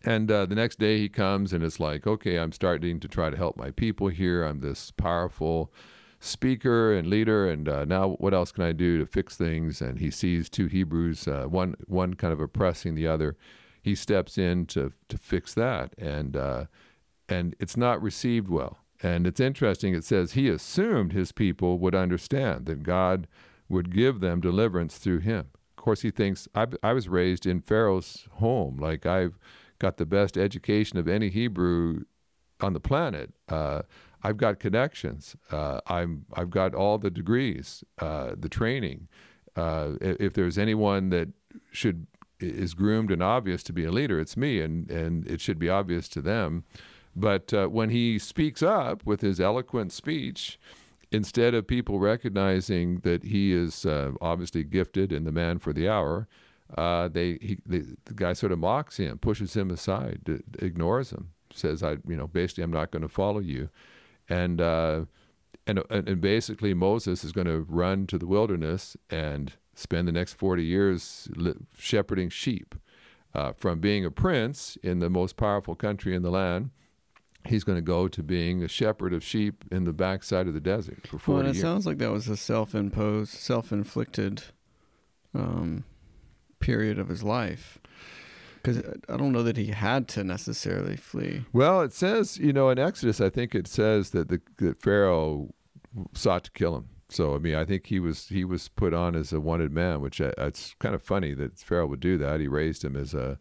And 0.04 0.32
uh, 0.32 0.46
the 0.46 0.56
next 0.56 0.80
day 0.80 0.98
he 0.98 1.10
comes 1.10 1.54
and 1.54 1.64
it's 1.64 1.80
like, 1.80 2.08
okay, 2.08 2.38
I'm 2.38 2.52
starting 2.52 3.00
to 3.02 3.08
try 3.08 3.30
to 3.30 3.38
help 3.38 3.58
my 3.58 3.72
people 3.72 4.08
here. 4.08 4.44
I'm 4.44 4.62
this 4.62 4.92
powerful 4.92 5.72
speaker 6.20 6.94
and 6.94 7.10
leader, 7.10 7.48
and 7.48 7.70
uh, 7.70 7.86
now 7.86 8.10
what 8.20 8.34
else 8.34 8.52
can 8.52 8.64
I 8.64 8.72
do 8.72 8.98
to 8.98 9.06
fix 9.06 9.36
things? 9.36 9.82
And 9.82 10.00
he 10.00 10.10
sees 10.10 10.50
two 10.50 10.68
Hebrews, 10.68 11.28
uh, 11.28 11.46
one 11.46 11.76
one 11.86 12.16
kind 12.16 12.34
of 12.34 12.40
oppressing 12.40 12.96
the 12.96 13.08
other. 13.08 13.38
He 13.82 13.96
steps 13.96 14.38
in 14.38 14.66
to 14.68 14.94
to 15.10 15.18
fix 15.18 15.54
that, 15.54 15.94
and 15.98 16.36
uh, 16.36 16.66
and 17.30 17.56
it's 17.60 17.78
not 17.78 18.02
received 18.02 18.50
well. 18.50 18.80
And 19.04 19.28
it's 19.28 19.40
interesting. 19.40 19.94
It 19.94 20.04
says 20.04 20.32
he 20.32 20.50
assumed 20.50 21.14
his 21.14 21.32
people 21.32 21.78
would 21.78 21.94
understand 21.94 22.66
that 22.66 22.82
God 22.82 23.28
would 23.70 23.94
give 23.94 24.20
them 24.20 24.42
deliverance 24.42 24.98
through 24.98 25.20
him. 25.20 25.52
Of 25.78 25.84
course, 25.84 26.02
he 26.02 26.12
thinks 26.12 26.48
I, 26.56 26.68
I 26.82 26.94
was 26.94 27.08
raised 27.08 27.46
in 27.46 27.62
Pharaoh's 27.62 28.28
home, 28.34 28.78
like 28.78 29.06
I've 29.06 29.38
got 29.80 29.98
the 29.98 30.06
best 30.06 30.38
education 30.38 30.98
of 30.98 31.08
any 31.08 31.30
Hebrew 31.30 32.04
on 32.60 32.74
the 32.74 32.80
planet. 32.80 33.34
Uh, 33.48 33.84
I've 34.24 34.38
got 34.38 34.60
connections. 34.60 35.36
Uh, 35.52 35.80
I'm 35.88 36.26
I've 36.34 36.50
got 36.50 36.74
all 36.74 36.98
the 36.98 37.12
degrees, 37.12 37.84
uh, 38.00 38.32
the 38.38 38.50
training. 38.50 39.08
Uh, 39.56 39.94
if 40.02 40.34
there's 40.34 40.58
anyone 40.58 41.10
that 41.10 41.30
should 41.72 42.08
is 42.40 42.74
groomed 42.74 43.12
and 43.12 43.24
obvious 43.24 43.64
to 43.64 43.74
be 43.74 43.86
a 43.86 43.92
leader, 43.92 44.20
it's 44.20 44.36
me, 44.36 44.60
and 44.62 44.90
and 44.90 45.28
it 45.28 45.42
should 45.42 45.60
be 45.60 45.70
obvious 45.70 46.08
to 46.10 46.22
them. 46.22 46.64
But 47.16 47.54
uh, 47.54 47.68
when 47.68 47.90
he 47.90 48.20
speaks 48.20 48.62
up 48.62 49.06
with 49.06 49.22
his 49.22 49.40
eloquent 49.40 49.92
speech, 49.92 50.60
instead 51.12 51.54
of 51.54 51.68
people 51.68 52.00
recognizing 52.00 53.00
that 53.00 53.24
he 53.24 53.54
is 53.54 53.86
uh, 53.86 54.12
obviously 54.22 54.64
gifted 54.64 55.12
and 55.12 55.26
the 55.26 55.32
man 55.32 55.60
for 55.60 55.74
the 55.74 55.88
hour, 55.88 56.28
uh, 56.78 57.08
they, 57.08 57.38
he, 57.42 57.58
they, 57.66 57.84
the 58.06 58.14
guy 58.14 58.34
sort 58.34 58.52
of 58.52 58.60
mocks 58.60 58.98
him, 58.98 59.18
pushes 59.18 59.56
him 59.56 59.72
aside, 59.72 60.20
d- 60.26 60.40
ignores 60.60 61.12
him, 61.12 61.30
says, 61.54 61.82
"I, 61.82 61.92
you 62.08 62.18
know, 62.18 62.28
basically, 62.28 62.64
I'm 62.64 62.74
not 62.74 62.92
going 62.92 63.04
to 63.04 63.08
follow 63.08 63.40
you," 63.40 63.70
and 64.28 64.60
uh, 64.60 65.06
and 65.66 65.82
and 65.90 66.20
basically 66.20 66.74
Moses 66.74 67.24
is 67.24 67.32
going 67.32 67.48
to 67.48 67.66
run 67.70 68.06
to 68.08 68.18
the 68.18 68.28
wilderness 68.28 68.98
and 69.10 69.54
spend 69.76 70.08
the 70.08 70.12
next 70.12 70.34
40 70.34 70.64
years 70.64 71.30
li- 71.36 71.54
shepherding 71.78 72.30
sheep. 72.30 72.76
Uh, 73.36 73.54
from 73.54 73.80
being 73.80 74.04
a 74.04 74.10
prince 74.10 74.78
in 74.82 74.98
the 74.98 75.12
most 75.12 75.36
powerful 75.38 75.76
country 75.76 76.16
in 76.16 76.24
the 76.24 76.32
land, 76.32 76.72
he's 77.48 77.64
going 77.64 77.78
to 77.78 77.82
go 77.82 78.08
to 78.08 78.22
being 78.24 78.64
a 78.64 78.68
shepherd 78.68 79.14
of 79.14 79.24
sheep 79.24 79.64
in 79.72 79.84
the 79.86 79.94
backside 79.94 80.48
of 80.48 80.54
the 80.54 80.60
desert 80.60 81.08
for 81.08 81.18
40 81.18 81.28
Well, 81.32 81.40
and 81.40 81.50
it 81.50 81.56
years. 81.56 81.62
sounds 81.64 81.86
like 81.86 81.98
that 82.00 82.12
was 82.12 82.28
a 82.28 82.38
self-imposed, 82.38 83.32
self-inflicted 83.34 84.44
um, 85.34 85.84
period 86.60 87.00
of 87.00 87.10
his 87.10 87.24
life. 87.24 87.78
Because 88.56 88.80
I 89.08 89.16
don't 89.18 89.32
know 89.32 89.44
that 89.44 89.56
he 89.58 89.68
had 89.68 90.08
to 90.10 90.24
necessarily 90.24 90.98
flee. 90.98 91.46
Well, 91.54 91.82
it 91.82 91.94
says, 91.94 92.38
you 92.38 92.52
know, 92.52 92.70
in 92.70 92.78
Exodus, 92.80 93.22
I 93.22 93.30
think 93.30 93.56
it 93.56 93.68
says 93.68 94.10
that 94.10 94.28
the 94.28 94.42
that 94.58 94.82
Pharaoh 94.82 95.54
sought 96.14 96.44
to 96.46 96.52
kill 96.52 96.76
him. 96.76 96.90
So, 97.10 97.34
I 97.36 97.38
mean, 97.38 97.56
I 97.56 97.64
think 97.64 97.86
he 97.86 98.00
was 98.02 98.28
he 98.28 98.44
was 98.44 98.68
put 98.68 98.94
on 98.94 99.16
as 99.16 99.32
a 99.32 99.40
wanted 99.40 99.72
man, 99.72 100.02
which 100.02 100.20
uh, 100.20 100.32
it's 100.40 100.76
kind 100.80 100.94
of 100.96 101.02
funny 101.02 101.34
that 101.36 101.58
Pharaoh 101.60 101.86
would 101.88 102.02
do 102.02 102.18
that. 102.18 102.42
He 102.42 102.50
raised 102.50 102.84
him 102.84 102.98
as 102.98 103.14
a 103.14 103.40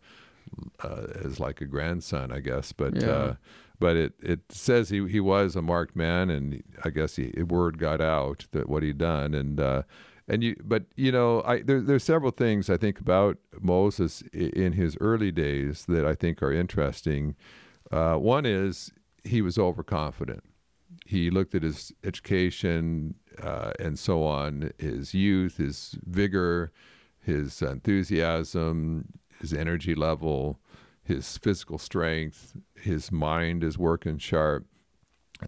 uh, 0.85 1.07
as 1.25 1.41
like 1.41 1.61
a 1.61 1.67
grandson, 1.67 2.31
I 2.31 2.39
guess. 2.39 2.71
But 2.71 2.95
Yeah. 2.95 3.09
uh, 3.11 3.35
but 3.78 3.97
it 3.97 4.14
it 4.23 4.40
says 4.50 4.88
he 4.88 5.06
he 5.09 5.21
was 5.21 5.56
a 5.56 5.62
marked 5.62 5.97
man, 5.97 6.30
and 6.30 6.62
I 6.85 6.90
guess 6.90 7.16
he 7.16 7.33
word 7.42 7.78
got 7.78 8.00
out 8.00 8.47
that 8.52 8.68
what 8.68 8.83
he'd 8.83 8.99
done, 8.99 9.35
and 9.35 9.61
uh, 9.61 9.83
and 10.28 10.42
you 10.42 10.56
but 10.62 10.85
you 10.97 11.12
know 11.12 11.42
I 11.45 11.62
there 11.62 11.80
there's 11.80 12.04
several 12.04 12.30
things 12.30 12.71
I 12.71 12.76
think 12.76 13.00
about 13.00 13.38
Moses 13.61 14.23
in 14.33 14.73
his 14.73 14.97
early 15.00 15.30
days 15.30 15.85
that 15.87 16.04
I 16.04 16.14
think 16.14 16.42
are 16.42 16.52
interesting. 16.52 17.37
Uh, 17.90 18.16
one 18.16 18.47
is 18.47 18.92
he 19.25 19.42
was 19.42 19.59
overconfident. 19.59 20.45
He 21.04 21.30
looked 21.30 21.54
at 21.54 21.62
his 21.62 21.92
education 22.02 23.14
uh, 23.40 23.73
and 23.78 23.99
so 23.99 24.25
on, 24.25 24.73
his 24.78 25.14
youth, 25.14 25.59
his 25.59 25.97
vigor, 26.04 26.73
his 27.21 27.61
enthusiasm, 27.62 29.06
his 29.40 29.52
energy 29.52 29.95
level, 29.95 30.59
his 31.07 31.39
physical 31.39 31.79
strength, 31.79 32.57
his 32.75 33.11
mind 33.13 33.63
is 33.65 33.79
working 33.79 34.19
sharp, 34.19 34.67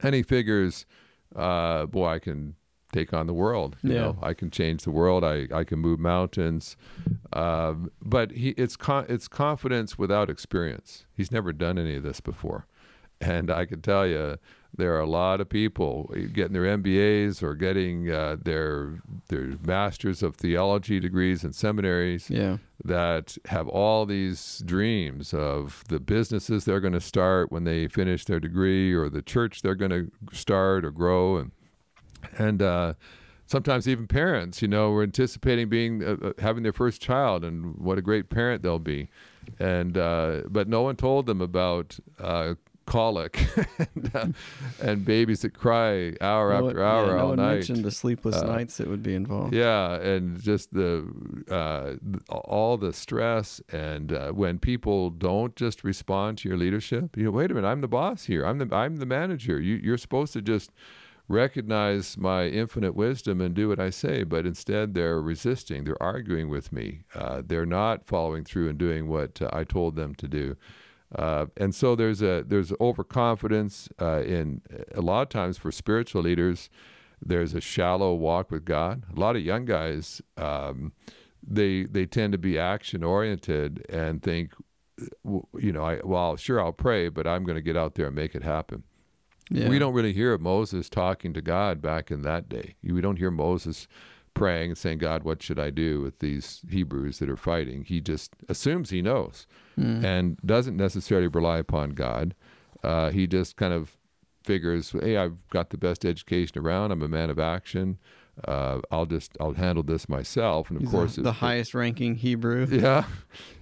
and 0.02 0.14
he 0.14 0.22
figures, 0.22 0.86
uh, 1.34 1.86
boy, 1.86 2.06
I 2.06 2.18
can 2.18 2.54
take 2.92 3.12
on 3.12 3.26
the 3.26 3.34
world. 3.34 3.76
You 3.82 3.92
Yeah. 3.92 4.00
know, 4.00 4.18
I 4.22 4.32
can 4.34 4.50
change 4.50 4.84
the 4.84 4.90
world. 4.90 5.22
I, 5.24 5.46
I 5.52 5.64
can 5.64 5.78
move 5.78 5.98
mountains. 6.00 6.76
Um, 7.32 7.90
but 8.02 8.30
he 8.32 8.50
it's 8.50 8.76
con- 8.76 9.04
it's 9.08 9.28
confidence 9.28 9.98
without 9.98 10.30
experience. 10.30 11.04
He's 11.14 11.30
never 11.30 11.52
done 11.52 11.78
any 11.78 11.96
of 11.96 12.02
this 12.02 12.20
before, 12.20 12.66
and 13.20 13.50
I 13.50 13.64
can 13.66 13.80
tell 13.82 14.06
you. 14.06 14.38
There 14.76 14.94
are 14.94 15.00
a 15.00 15.06
lot 15.06 15.40
of 15.40 15.48
people 15.48 16.14
getting 16.34 16.52
their 16.52 16.76
MBAs 16.76 17.42
or 17.42 17.54
getting 17.54 18.10
uh, 18.10 18.36
their 18.40 19.00
their 19.28 19.54
masters 19.66 20.22
of 20.22 20.36
theology 20.36 21.00
degrees 21.00 21.42
in 21.42 21.54
seminaries 21.54 22.28
Yeah. 22.28 22.58
that 22.84 23.38
have 23.46 23.66
all 23.66 24.04
these 24.04 24.62
dreams 24.66 25.32
of 25.32 25.82
the 25.88 25.98
businesses 25.98 26.64
they're 26.66 26.80
going 26.80 26.92
to 26.92 27.00
start 27.00 27.50
when 27.50 27.64
they 27.64 27.88
finish 27.88 28.26
their 28.26 28.38
degree 28.38 28.92
or 28.92 29.08
the 29.08 29.22
church 29.22 29.62
they're 29.62 29.74
going 29.74 29.90
to 29.90 30.10
start 30.36 30.84
or 30.84 30.90
grow 30.90 31.38
and 31.38 31.50
and 32.36 32.60
uh, 32.60 32.92
sometimes 33.46 33.88
even 33.88 34.06
parents 34.06 34.60
you 34.60 34.68
know 34.68 34.90
were 34.90 35.02
anticipating 35.02 35.68
being 35.70 36.04
uh, 36.04 36.16
uh, 36.22 36.32
having 36.40 36.62
their 36.62 36.74
first 36.74 37.00
child 37.00 37.42
and 37.42 37.78
what 37.78 37.96
a 37.96 38.02
great 38.02 38.28
parent 38.28 38.62
they'll 38.62 38.78
be 38.78 39.08
and 39.58 39.96
uh, 39.96 40.42
but 40.46 40.68
no 40.68 40.82
one 40.82 40.94
told 40.94 41.24
them 41.24 41.40
about 41.40 41.98
uh, 42.20 42.54
colic 42.88 43.34
and, 43.78 44.10
uh, 44.14 44.26
and 44.82 45.04
babies 45.04 45.40
that 45.42 45.52
cry 45.52 46.14
hour 46.20 46.46
No 46.52 46.66
after 46.68 46.82
hour 46.82 47.06
yeah, 47.06 47.12
no 47.12 47.18
all 47.18 47.28
one 47.28 47.36
night 47.36 47.54
mentioned 47.56 47.84
the 47.84 47.90
sleepless 47.90 48.36
Uh, 48.36 48.46
nights 48.46 48.78
that 48.78 48.88
would 48.88 49.02
be 49.02 49.14
involved. 49.14 49.52
yeah, 49.54 49.94
and 50.12 50.40
just 50.42 50.72
the 50.72 50.90
uh, 51.50 51.94
all 52.30 52.76
the 52.78 52.92
stress, 52.92 53.60
and 53.72 54.12
uh, 54.12 54.30
when 54.32 54.58
people 54.58 55.10
don't 55.10 55.54
just 55.56 55.84
respond 55.84 56.38
to 56.38 56.48
your 56.48 56.58
leadership, 56.58 57.16
you 57.16 57.24
know, 57.24 57.30
wait 57.30 57.50
a 57.50 57.54
minute, 57.54 57.68
I'm 57.68 57.82
the 57.82 57.88
boss 57.88 58.24
here. 58.24 58.42
I'm 58.46 58.58
the 58.58 58.68
I'm 58.74 58.96
the 58.96 59.06
manager. 59.06 59.60
You, 59.60 59.76
you're 59.76 59.98
supposed 59.98 60.32
to 60.32 60.42
just 60.42 60.70
recognize 61.28 62.16
my 62.16 62.46
infinite 62.46 62.94
wisdom 62.94 63.40
and 63.40 63.54
do 63.54 63.68
what 63.68 63.78
I 63.78 63.90
say, 63.90 64.24
but 64.24 64.46
instead 64.46 64.94
they're 64.94 65.20
resisting. 65.20 65.84
They're 65.84 66.02
arguing 66.02 66.48
with 66.48 66.72
me. 66.72 67.00
Uh, 67.14 67.42
they're 67.44 67.66
not 67.66 68.06
following 68.06 68.44
through 68.44 68.70
and 68.70 68.78
doing 68.78 69.08
what 69.08 69.42
uh, 69.42 69.50
I 69.52 69.64
told 69.64 69.94
them 69.96 70.14
to 70.16 70.28
do. 70.28 70.56
Uh, 71.14 71.46
and 71.56 71.74
so 71.74 71.94
there's 71.94 72.20
a 72.20 72.44
there's 72.46 72.72
overconfidence 72.80 73.88
uh, 74.00 74.22
in 74.22 74.60
a 74.94 75.00
lot 75.00 75.22
of 75.22 75.28
times 75.28 75.56
for 75.56 75.72
spiritual 75.72 76.22
leaders. 76.22 76.68
There's 77.20 77.54
a 77.54 77.60
shallow 77.60 78.14
walk 78.14 78.50
with 78.50 78.64
God. 78.64 79.04
A 79.14 79.18
lot 79.18 79.34
of 79.34 79.42
young 79.42 79.64
guys, 79.64 80.20
um, 80.36 80.92
they 81.42 81.84
they 81.84 82.06
tend 82.06 82.32
to 82.32 82.38
be 82.38 82.58
action 82.58 83.02
oriented 83.02 83.84
and 83.88 84.22
think, 84.22 84.52
you 85.24 85.72
know, 85.72 85.82
I 85.82 86.00
well 86.04 86.36
sure 86.36 86.60
I'll 86.60 86.72
pray, 86.72 87.08
but 87.08 87.26
I'm 87.26 87.44
going 87.44 87.56
to 87.56 87.62
get 87.62 87.76
out 87.76 87.94
there 87.94 88.06
and 88.06 88.14
make 88.14 88.34
it 88.34 88.42
happen. 88.42 88.84
Yeah. 89.50 89.68
We 89.68 89.78
don't 89.78 89.94
really 89.94 90.12
hear 90.12 90.36
Moses 90.36 90.90
talking 90.90 91.32
to 91.32 91.40
God 91.40 91.80
back 91.80 92.10
in 92.10 92.20
that 92.22 92.50
day. 92.50 92.74
We 92.82 93.00
don't 93.00 93.16
hear 93.16 93.30
Moses 93.30 93.88
praying 94.38 94.70
and 94.70 94.78
saying, 94.78 94.98
God, 94.98 95.22
what 95.24 95.42
should 95.42 95.58
I 95.58 95.70
do 95.70 96.00
with 96.00 96.20
these 96.20 96.62
Hebrews 96.70 97.18
that 97.18 97.28
are 97.28 97.36
fighting? 97.36 97.84
He 97.84 98.00
just 98.00 98.34
assumes 98.48 98.90
he 98.90 99.02
knows 99.02 99.46
Mm. 99.78 100.02
and 100.04 100.36
doesn't 100.44 100.76
necessarily 100.76 101.28
rely 101.28 101.58
upon 101.58 101.90
God. 101.90 102.34
Uh, 102.82 103.10
he 103.10 103.26
just 103.26 103.56
kind 103.56 103.72
of 103.72 103.96
figures, 104.44 104.90
hey, 104.90 105.16
I've 105.16 105.36
got 105.50 105.70
the 105.70 105.76
best 105.78 106.04
education 106.04 106.58
around. 106.58 106.90
I'm 106.90 107.02
a 107.02 107.08
man 107.08 107.30
of 107.30 107.38
action. 107.38 107.98
Uh, 108.46 108.80
I'll 108.90 109.06
just 109.06 109.36
I'll 109.40 109.52
handle 109.54 109.82
this 109.82 110.08
myself. 110.08 110.68
And 110.70 110.76
of 110.78 110.82
He's 110.82 110.90
course, 110.90 111.16
the, 111.16 111.22
the 111.22 111.28
it- 111.30 111.34
highest 111.36 111.74
ranking 111.74 112.14
Hebrew. 112.14 112.66
yeah, 112.70 113.04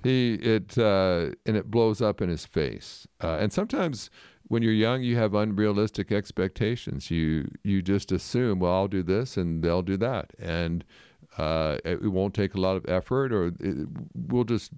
he 0.03 0.35
it 0.35 0.77
uh, 0.79 1.31
and 1.47 1.57
it 1.57 1.71
blows 1.71 2.01
up 2.03 2.21
in 2.23 2.29
his 2.29 2.45
face. 2.47 3.07
Uh, 3.23 3.37
and 3.41 3.53
sometimes 3.53 4.11
when 4.49 4.63
you're 4.63 4.73
young, 4.73 5.03
you 5.03 5.17
have 5.17 5.35
unrealistic 5.35 6.13
expectations. 6.13 7.11
You 7.11 7.49
you 7.65 7.83
just 7.83 8.13
assume, 8.13 8.61
well, 8.61 8.73
I'll 8.73 8.89
do 8.89 9.03
this 9.03 9.37
and 9.37 9.63
they'll 9.63 9.83
do 9.83 9.97
that, 9.99 10.33
and 10.39 10.85
uh, 11.39 11.79
it, 11.85 12.03
won't 12.13 12.35
take 12.35 12.55
a 12.55 12.61
lot 12.61 12.77
of 12.77 12.85
effort, 12.89 13.33
or 13.33 13.49
it, 13.61 13.89
we'll 14.15 14.45
just 14.45 14.73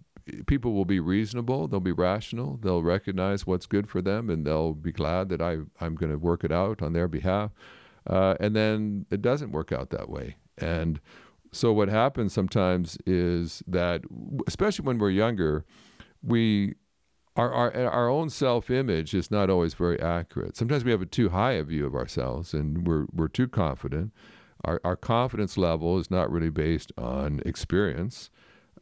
people 0.47 0.73
will 0.73 0.85
be 0.85 1.01
reasonable. 1.01 1.69
They'll 1.69 1.81
be 1.81 1.93
rational. 1.93 2.59
They'll 2.63 2.83
recognize 2.83 3.47
what's 3.47 3.67
good 3.67 3.89
for 3.89 4.03
them, 4.03 4.31
and 4.31 4.47
they'll 4.47 4.75
be 4.75 4.93
glad 4.93 5.29
that 5.31 5.41
I 5.41 5.59
I'm 5.81 5.95
going 5.95 6.13
to 6.13 6.19
work 6.19 6.45
it 6.45 6.53
out 6.53 6.83
on 6.83 6.93
their 6.93 7.09
behalf. 7.09 7.51
uh, 8.09 8.35
and 8.41 8.57
then 8.57 9.07
it 9.11 9.23
doesn't 9.23 9.53
work 9.53 9.73
out 9.73 9.91
that 9.91 10.09
way. 10.09 10.37
And 10.57 11.01
so 11.53 11.73
what 11.73 11.89
happens 11.89 12.33
sometimes 12.33 12.99
is 13.07 13.63
that, 13.67 14.03
especially 14.47 14.85
when 14.85 14.99
we're 14.99 15.11
younger, 15.11 15.65
we 16.23 16.75
our, 17.39 17.53
our, 17.53 17.73
our 17.89 18.09
own 18.09 18.29
self 18.31 18.69
image 18.69 19.15
is 19.15 19.31
not 19.31 19.49
always 19.49 19.75
very 19.75 20.01
accurate. 20.01 20.57
Sometimes 20.57 20.85
we 20.85 20.91
have 20.91 21.01
a 21.01 21.07
too 21.07 21.29
high 21.29 21.53
a 21.53 21.63
view 21.63 21.87
of 21.87 21.95
ourselves 21.95 22.53
and 22.53 22.87
we're, 22.87 23.07
we're 23.15 23.29
too 23.29 23.47
confident. 23.47 24.13
Our, 24.65 24.81
our 24.83 24.97
confidence 24.97 25.57
level 25.57 25.99
is 26.01 26.11
not 26.11 26.33
really 26.33 26.51
based 26.51 26.91
on 26.99 27.41
experience. 27.47 28.31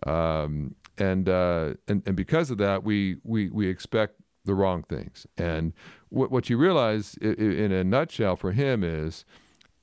Um, 0.06 0.74
and, 0.96 1.28
uh, 1.28 1.74
and, 1.86 2.02
and 2.06 2.16
because 2.16 2.50
of 2.50 2.56
that, 2.56 2.82
we, 2.82 3.16
we, 3.24 3.50
we 3.50 3.68
expect 3.68 4.14
the 4.46 4.54
wrong 4.54 4.82
things. 4.84 5.26
And 5.36 5.74
what, 6.08 6.30
what 6.30 6.48
you 6.48 6.56
realize 6.56 7.14
in 7.20 7.72
a 7.72 7.84
nutshell 7.84 8.36
for 8.36 8.52
him 8.52 8.82
is 8.82 9.26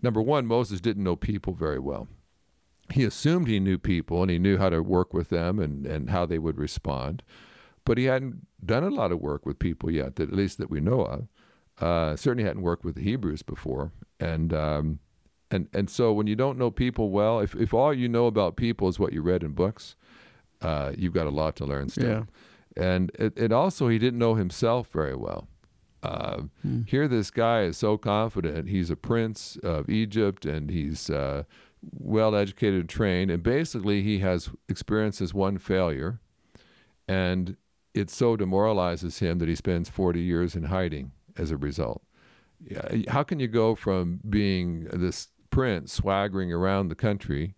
number 0.01 0.21
one, 0.21 0.47
Moses 0.47 0.81
didn't 0.81 1.03
know 1.03 1.15
people 1.15 1.53
very 1.53 1.79
well. 1.79 2.07
He 2.91 3.03
assumed 3.03 3.47
he 3.47 3.59
knew 3.59 3.77
people 3.77 4.23
and 4.23 4.31
he 4.31 4.39
knew 4.39 4.57
how 4.57 4.69
to 4.69 4.81
work 4.81 5.13
with 5.13 5.29
them 5.29 5.59
and, 5.59 5.85
and 5.85 6.09
how 6.09 6.25
they 6.25 6.39
would 6.39 6.57
respond 6.57 7.21
but 7.85 7.97
he 7.97 8.05
hadn't 8.05 8.47
done 8.65 8.83
a 8.83 8.89
lot 8.89 9.11
of 9.11 9.19
work 9.19 9.45
with 9.45 9.59
people 9.59 9.91
yet, 9.91 10.15
that 10.15 10.29
at 10.29 10.35
least 10.35 10.57
that 10.57 10.69
we 10.69 10.79
know 10.79 11.01
of. 11.01 11.27
Uh, 11.79 12.15
certainly 12.15 12.43
hadn't 12.43 12.61
worked 12.61 12.85
with 12.85 12.95
the 12.95 13.01
Hebrews 13.01 13.41
before, 13.41 13.91
and 14.19 14.53
um, 14.53 14.99
and 15.49 15.67
and 15.73 15.89
so 15.89 16.13
when 16.13 16.27
you 16.27 16.35
don't 16.35 16.57
know 16.57 16.69
people 16.69 17.09
well, 17.09 17.39
if 17.39 17.55
if 17.55 17.73
all 17.73 17.93
you 17.93 18.07
know 18.07 18.27
about 18.27 18.55
people 18.55 18.87
is 18.87 18.99
what 18.99 19.11
you 19.11 19.21
read 19.21 19.43
in 19.43 19.53
books, 19.53 19.95
uh, 20.61 20.93
you've 20.97 21.13
got 21.13 21.27
a 21.27 21.31
lot 21.31 21.55
to 21.57 21.65
learn 21.65 21.89
still. 21.89 22.09
Yeah. 22.09 22.23
And 22.75 23.11
it, 23.19 23.33
it 23.37 23.51
also 23.51 23.87
he 23.87 23.99
didn't 23.99 24.19
know 24.19 24.35
himself 24.35 24.87
very 24.91 25.15
well. 25.15 25.47
Uh, 26.03 26.43
hmm. 26.61 26.81
Here, 26.85 27.07
this 27.07 27.31
guy 27.31 27.61
is 27.61 27.77
so 27.77 27.97
confident. 27.97 28.67
He's 28.67 28.89
a 28.89 28.95
prince 28.95 29.57
of 29.63 29.89
Egypt, 29.89 30.45
and 30.45 30.69
he's 30.69 31.09
uh, 31.09 31.43
well 31.81 32.35
educated 32.35 32.81
and 32.81 32.89
trained. 32.89 33.31
And 33.31 33.41
basically, 33.41 34.03
he 34.03 34.19
has 34.19 34.49
experiences 34.67 35.33
one 35.33 35.57
failure, 35.57 36.19
and 37.07 37.55
it 37.93 38.09
so 38.09 38.35
demoralizes 38.35 39.19
him 39.19 39.39
that 39.39 39.47
he 39.47 39.55
spends 39.55 39.89
40 39.89 40.19
years 40.19 40.55
in 40.55 40.63
hiding 40.63 41.11
as 41.37 41.51
a 41.51 41.57
result. 41.57 42.03
How 43.09 43.23
can 43.23 43.39
you 43.39 43.47
go 43.47 43.75
from 43.75 44.19
being 44.27 44.85
this 44.85 45.27
prince 45.49 45.93
swaggering 45.93 46.51
around 46.51 46.87
the 46.87 46.95
country 46.95 47.55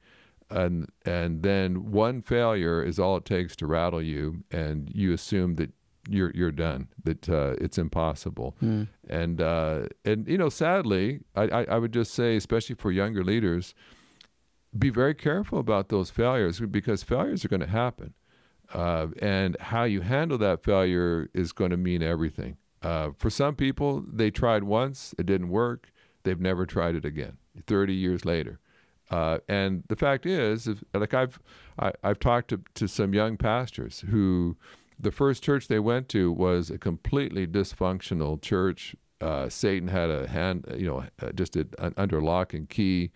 and 0.49 0.89
and 1.05 1.43
then 1.43 1.91
one 1.91 2.21
failure 2.21 2.83
is 2.83 2.99
all 2.99 3.17
it 3.17 3.25
takes 3.25 3.55
to 3.55 3.65
rattle 3.65 4.01
you 4.01 4.43
and 4.51 4.91
you 4.93 5.13
assume 5.13 5.55
that 5.55 5.71
you're 6.09 6.31
you're 6.35 6.51
done 6.51 6.87
that 7.03 7.27
uh, 7.29 7.55
it's 7.59 7.77
impossible 7.77 8.55
mm. 8.61 8.87
and 9.09 9.41
uh, 9.41 9.83
and 10.03 10.27
you 10.27 10.37
know 10.37 10.49
sadly 10.49 11.21
I, 11.35 11.43
I, 11.43 11.63
I 11.63 11.77
would 11.77 11.93
just 11.93 12.13
say 12.13 12.35
especially 12.35 12.75
for 12.75 12.91
younger 12.91 13.23
leaders 13.23 13.73
be 14.77 14.89
very 14.89 15.15
careful 15.15 15.57
about 15.57 15.89
those 15.89 16.09
failures 16.09 16.59
because 16.59 17.01
failures 17.01 17.45
are 17.45 17.47
going 17.47 17.61
to 17.61 17.67
happen 17.67 18.13
uh, 18.73 19.07
and 19.21 19.57
how 19.59 19.83
you 19.83 20.01
handle 20.01 20.37
that 20.37 20.63
failure 20.63 21.29
is 21.33 21.51
going 21.51 21.71
to 21.71 21.77
mean 21.77 22.01
everything. 22.01 22.57
Uh, 22.81 23.11
for 23.17 23.29
some 23.29 23.55
people, 23.55 24.03
they 24.11 24.29
tried 24.29 24.63
once, 24.63 25.15
it 25.17 25.25
didn't 25.25 25.49
work, 25.49 25.91
they've 26.23 26.39
never 26.39 26.65
tried 26.65 26.95
it 26.95 27.05
again. 27.05 27.37
Thirty 27.65 27.93
years 27.93 28.25
later, 28.25 28.59
uh, 29.09 29.39
and 29.47 29.83
the 29.87 29.95
fact 29.95 30.25
is, 30.25 30.67
if, 30.67 30.83
like 30.93 31.13
I've 31.13 31.39
I, 31.79 31.85
have 31.85 31.95
i 32.03 32.07
have 32.09 32.19
talked 32.19 32.49
to, 32.49 32.61
to 32.75 32.87
some 32.87 33.13
young 33.13 33.37
pastors 33.37 34.03
who 34.09 34.57
the 34.99 35.11
first 35.11 35.43
church 35.43 35.67
they 35.67 35.79
went 35.79 36.09
to 36.09 36.31
was 36.31 36.69
a 36.69 36.77
completely 36.77 37.47
dysfunctional 37.47 38.41
church. 38.41 38.95
Uh, 39.21 39.49
Satan 39.49 39.87
had 39.87 40.09
a 40.09 40.27
hand, 40.27 40.65
you 40.77 40.87
know, 40.87 41.05
just 41.33 41.55
a, 41.55 41.67
under 41.97 42.21
lock 42.21 42.53
and 42.53 42.69
key 42.69 43.11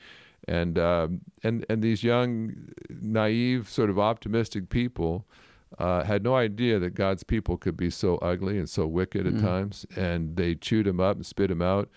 and 0.48 0.78
um, 0.80 1.22
and 1.44 1.66
and 1.70 1.82
these 1.82 2.04
young, 2.04 2.70
naive, 2.90 3.70
sort 3.70 3.90
of 3.90 4.00
optimistic 4.00 4.70
people 4.70 5.26
uh, 5.78 6.04
had 6.04 6.24
no 6.24 6.36
idea 6.36 6.80
that 6.80 6.96
God's 6.96 7.24
people 7.24 7.58
could 7.58 7.78
be 7.78 7.90
so 7.90 8.18
ugly 8.18 8.58
and 8.58 8.70
so 8.70 8.88
wicked 8.88 9.28
at 9.28 9.34
mm. 9.34 9.42
times, 9.42 9.86
and 9.96 10.36
they 10.36 10.56
chewed 10.56 10.88
him 10.88 11.00
up 11.00 11.16
and 11.16 11.26
spit 11.26 11.52
him 11.52 11.62
out. 11.62 11.90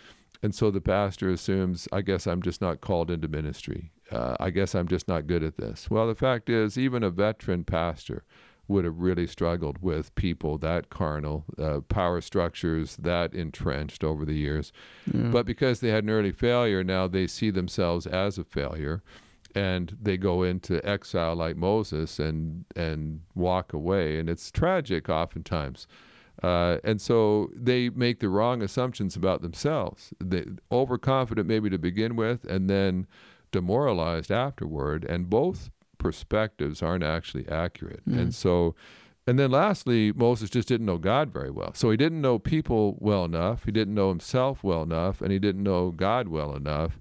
And 0.42 0.54
so 0.54 0.70
the 0.70 0.80
pastor 0.80 1.30
assumes, 1.30 1.86
I 1.92 2.02
guess 2.02 2.26
I'm 2.26 2.42
just 2.42 2.60
not 2.60 2.80
called 2.80 3.10
into 3.10 3.28
ministry. 3.28 3.92
Uh, 4.10 4.36
I 4.40 4.50
guess 4.50 4.74
I'm 4.74 4.88
just 4.88 5.06
not 5.06 5.26
good 5.28 5.44
at 5.44 5.56
this. 5.56 5.88
Well, 5.88 6.08
the 6.08 6.16
fact 6.16 6.50
is, 6.50 6.76
even 6.76 7.02
a 7.02 7.10
veteran 7.10 7.64
pastor 7.64 8.24
would 8.68 8.84
have 8.84 8.98
really 8.98 9.26
struggled 9.26 9.78
with 9.82 10.14
people 10.14 10.56
that 10.58 10.88
carnal, 10.88 11.44
uh, 11.58 11.80
power 11.80 12.20
structures 12.20 12.96
that 12.96 13.34
entrenched 13.34 14.04
over 14.04 14.24
the 14.24 14.34
years. 14.34 14.72
Yeah. 15.12 15.28
But 15.28 15.46
because 15.46 15.80
they 15.80 15.88
had 15.88 16.04
an 16.04 16.10
early 16.10 16.32
failure, 16.32 16.82
now 16.84 17.06
they 17.08 17.26
see 17.26 17.50
themselves 17.50 18.06
as 18.06 18.38
a 18.38 18.44
failure 18.44 19.02
and 19.54 19.96
they 20.00 20.16
go 20.16 20.42
into 20.42 20.86
exile 20.88 21.36
like 21.36 21.56
Moses 21.56 22.18
and 22.18 22.64
and 22.74 23.20
walk 23.34 23.74
away 23.74 24.18
and 24.18 24.30
it's 24.30 24.50
tragic 24.50 25.08
oftentimes. 25.10 25.86
Uh, 26.42 26.78
and 26.82 27.00
so 27.00 27.50
they 27.54 27.88
make 27.90 28.20
the 28.20 28.28
wrong 28.28 28.62
assumptions 28.62 29.14
about 29.14 29.42
themselves. 29.42 30.12
They 30.18 30.44
overconfident 30.70 31.46
maybe 31.46 31.70
to 31.70 31.78
begin 31.78 32.16
with, 32.16 32.44
and 32.44 32.68
then 32.68 33.06
demoralized 33.52 34.30
afterward. 34.32 35.04
And 35.04 35.28
both 35.28 35.70
perspectives 36.02 36.82
aren't 36.82 37.04
actually 37.04 37.48
accurate. 37.48 38.02
Mm. 38.08 38.18
And 38.18 38.34
so, 38.34 38.74
and 39.26 39.38
then 39.38 39.52
lastly, 39.52 40.12
Moses 40.12 40.50
just 40.50 40.66
didn't 40.66 40.84
know 40.84 40.98
God 40.98 41.32
very 41.32 41.50
well. 41.50 41.72
So 41.74 41.90
he 41.90 41.96
didn't 41.96 42.20
know 42.20 42.40
people 42.40 42.96
well 42.98 43.24
enough, 43.24 43.64
he 43.64 43.70
didn't 43.70 43.94
know 43.94 44.08
himself 44.08 44.64
well 44.64 44.82
enough, 44.82 45.22
and 45.22 45.30
he 45.30 45.38
didn't 45.38 45.62
know 45.62 45.92
God 45.92 46.28
well 46.28 46.54
enough. 46.54 47.00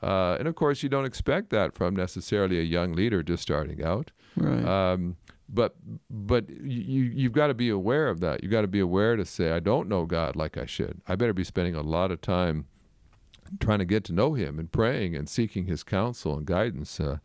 Uh, 0.00 0.36
and 0.38 0.46
of 0.46 0.54
course, 0.54 0.82
you 0.82 0.88
don't 0.88 1.06
expect 1.06 1.50
that 1.50 1.74
from 1.74 1.96
necessarily 1.96 2.60
a 2.60 2.62
young 2.62 2.92
leader 2.92 3.22
just 3.22 3.42
starting 3.42 3.82
out. 3.82 4.12
Right. 4.36 4.64
Um, 4.64 5.16
but 5.48 5.76
but 6.10 6.48
you 6.50 7.02
you've 7.02 7.32
got 7.32 7.48
to 7.48 7.54
be 7.54 7.68
aware 7.68 8.08
of 8.08 8.20
that. 8.20 8.42
You've 8.42 8.52
got 8.52 8.62
to 8.62 8.68
be 8.68 8.80
aware 8.80 9.16
to 9.16 9.24
say, 9.24 9.52
I 9.52 9.60
don't 9.60 9.88
know 9.88 10.04
God 10.06 10.36
like 10.36 10.56
I 10.56 10.66
should. 10.66 11.00
I 11.08 11.16
better 11.16 11.32
be 11.32 11.44
spending 11.44 11.74
a 11.74 11.82
lot 11.82 12.10
of 12.10 12.20
time 12.20 12.66
trying 13.60 13.78
to 13.78 13.84
get 13.84 14.04
to 14.04 14.12
know 14.12 14.34
Him 14.34 14.58
and 14.58 14.70
praying 14.70 15.16
and 15.16 15.28
seeking 15.28 15.66
His 15.66 15.82
counsel 15.82 16.36
and 16.36 16.46
guidance. 16.46 17.00
Uh, 17.00 17.18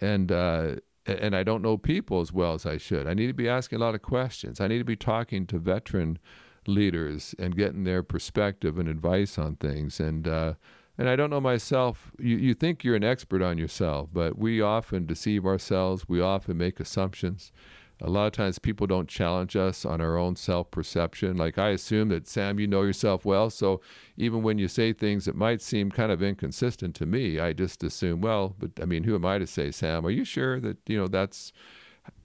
and 0.00 0.32
uh, 0.32 0.76
and 1.06 1.34
I 1.34 1.42
don't 1.42 1.62
know 1.62 1.78
people 1.78 2.20
as 2.20 2.32
well 2.32 2.54
as 2.54 2.66
I 2.66 2.76
should. 2.76 3.06
I 3.06 3.14
need 3.14 3.28
to 3.28 3.32
be 3.32 3.48
asking 3.48 3.76
a 3.76 3.80
lot 3.80 3.94
of 3.94 4.02
questions. 4.02 4.60
I 4.60 4.68
need 4.68 4.78
to 4.78 4.84
be 4.84 4.96
talking 4.96 5.46
to 5.46 5.58
veteran 5.58 6.18
leaders 6.66 7.34
and 7.38 7.56
getting 7.56 7.84
their 7.84 8.02
perspective 8.02 8.78
and 8.78 8.88
advice 8.88 9.38
on 9.38 9.56
things. 9.56 10.00
And 10.00 10.28
uh, 10.28 10.54
and 10.98 11.08
I 11.08 11.16
don't 11.16 11.30
know 11.30 11.40
myself. 11.40 12.10
You 12.18 12.36
you 12.36 12.54
think 12.54 12.84
you're 12.84 12.96
an 12.96 13.04
expert 13.04 13.42
on 13.42 13.58
yourself, 13.58 14.08
but 14.12 14.38
we 14.38 14.60
often 14.60 15.06
deceive 15.06 15.46
ourselves. 15.46 16.08
We 16.08 16.20
often 16.20 16.58
make 16.58 16.80
assumptions 16.80 17.52
a 18.00 18.08
lot 18.08 18.26
of 18.26 18.32
times 18.32 18.58
people 18.58 18.86
don't 18.86 19.08
challenge 19.08 19.56
us 19.56 19.84
on 19.84 20.00
our 20.00 20.16
own 20.16 20.36
self 20.36 20.70
perception. 20.70 21.36
Like 21.36 21.58
I 21.58 21.70
assume 21.70 22.08
that 22.10 22.28
Sam, 22.28 22.58
you 22.60 22.66
know 22.66 22.82
yourself 22.82 23.24
well, 23.24 23.50
so 23.50 23.80
even 24.16 24.42
when 24.42 24.58
you 24.58 24.68
say 24.68 24.92
things 24.92 25.24
that 25.24 25.34
might 25.34 25.60
seem 25.60 25.90
kind 25.90 26.12
of 26.12 26.22
inconsistent 26.22 26.94
to 26.96 27.06
me, 27.06 27.40
I 27.40 27.52
just 27.52 27.82
assume, 27.82 28.20
well, 28.20 28.54
but 28.58 28.70
I 28.80 28.84
mean, 28.84 29.04
who 29.04 29.14
am 29.14 29.24
I 29.24 29.38
to 29.38 29.46
say, 29.46 29.70
Sam? 29.70 30.06
Are 30.06 30.10
you 30.10 30.24
sure 30.24 30.60
that 30.60 30.78
you 30.86 30.96
know 30.96 31.08
that's 31.08 31.52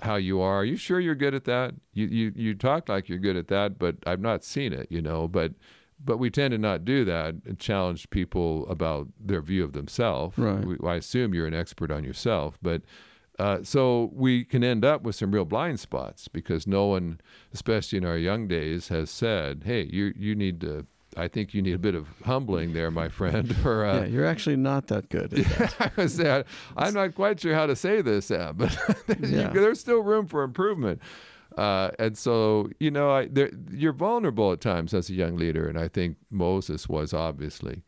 how 0.01 0.15
you 0.15 0.41
are? 0.41 0.59
Are 0.59 0.65
you 0.65 0.77
sure 0.77 0.99
you're 0.99 1.15
good 1.15 1.33
at 1.33 1.45
that? 1.45 1.73
You 1.93 2.05
you 2.07 2.31
you 2.35 2.53
talk 2.53 2.87
like 2.87 3.09
you're 3.09 3.17
good 3.17 3.37
at 3.37 3.47
that, 3.47 3.79
but 3.79 3.95
I've 4.05 4.21
not 4.21 4.43
seen 4.43 4.73
it, 4.73 4.87
you 4.91 5.01
know. 5.01 5.27
But 5.27 5.53
but 6.05 6.17
we 6.17 6.29
tend 6.29 6.51
to 6.51 6.57
not 6.57 6.85
do 6.85 7.05
that 7.05 7.35
and 7.45 7.57
challenge 7.59 8.09
people 8.09 8.67
about 8.67 9.07
their 9.19 9.41
view 9.41 9.63
of 9.63 9.73
themselves. 9.73 10.37
Right. 10.37 10.63
We, 10.63 10.77
I 10.85 10.95
assume 10.95 11.33
you're 11.33 11.47
an 11.47 11.53
expert 11.53 11.91
on 11.91 12.03
yourself, 12.03 12.57
but 12.61 12.81
uh, 13.39 13.59
so 13.63 14.11
we 14.13 14.43
can 14.43 14.63
end 14.63 14.85
up 14.85 15.03
with 15.03 15.15
some 15.15 15.31
real 15.31 15.45
blind 15.45 15.79
spots 15.79 16.27
because 16.27 16.67
no 16.67 16.85
one, 16.85 17.19
especially 17.53 17.97
in 17.97 18.05
our 18.05 18.17
young 18.17 18.47
days, 18.47 18.89
has 18.89 19.09
said, 19.09 19.63
"Hey, 19.65 19.89
you 19.91 20.13
you 20.15 20.35
need 20.35 20.61
to." 20.61 20.85
I 21.15 21.27
think 21.27 21.53
you 21.53 21.61
need 21.61 21.75
a 21.75 21.79
bit 21.79 21.93
of 21.93 22.07
humbling 22.25 22.73
there, 22.73 22.89
my 22.89 23.07
friend. 23.07 23.55
Or 23.65 23.85
uh, 23.85 23.99
yeah, 23.99 24.05
you're 24.05 24.25
actually 24.25 24.55
not 24.55 24.87
that 24.87 25.09
good. 25.09 25.31
That. 25.31 25.91
I 25.97 26.07
say, 26.07 26.43
I'm 26.75 26.95
not 26.95 27.13
quite 27.13 27.39
sure 27.39 27.53
how 27.53 27.67
to 27.67 27.75
say 27.75 28.01
this, 28.01 28.29
but 28.29 28.75
yeah. 29.19 29.49
there's 29.49 29.79
still 29.79 30.01
room 30.01 30.25
for 30.25 30.41
improvement. 30.41 31.01
Uh, 31.55 31.91
and 31.99 32.17
so, 32.17 32.67
you 32.79 32.89
know, 32.89 33.11
I, 33.11 33.29
you're 33.71 33.93
vulnerable 33.93 34.51
at 34.53 34.59
times 34.59 34.91
as 34.95 35.11
a 35.11 35.13
young 35.13 35.35
leader, 35.35 35.67
and 35.67 35.77
I 35.77 35.87
think 35.87 36.17
Moses 36.31 36.89
was 36.89 37.13
obviously 37.13 37.83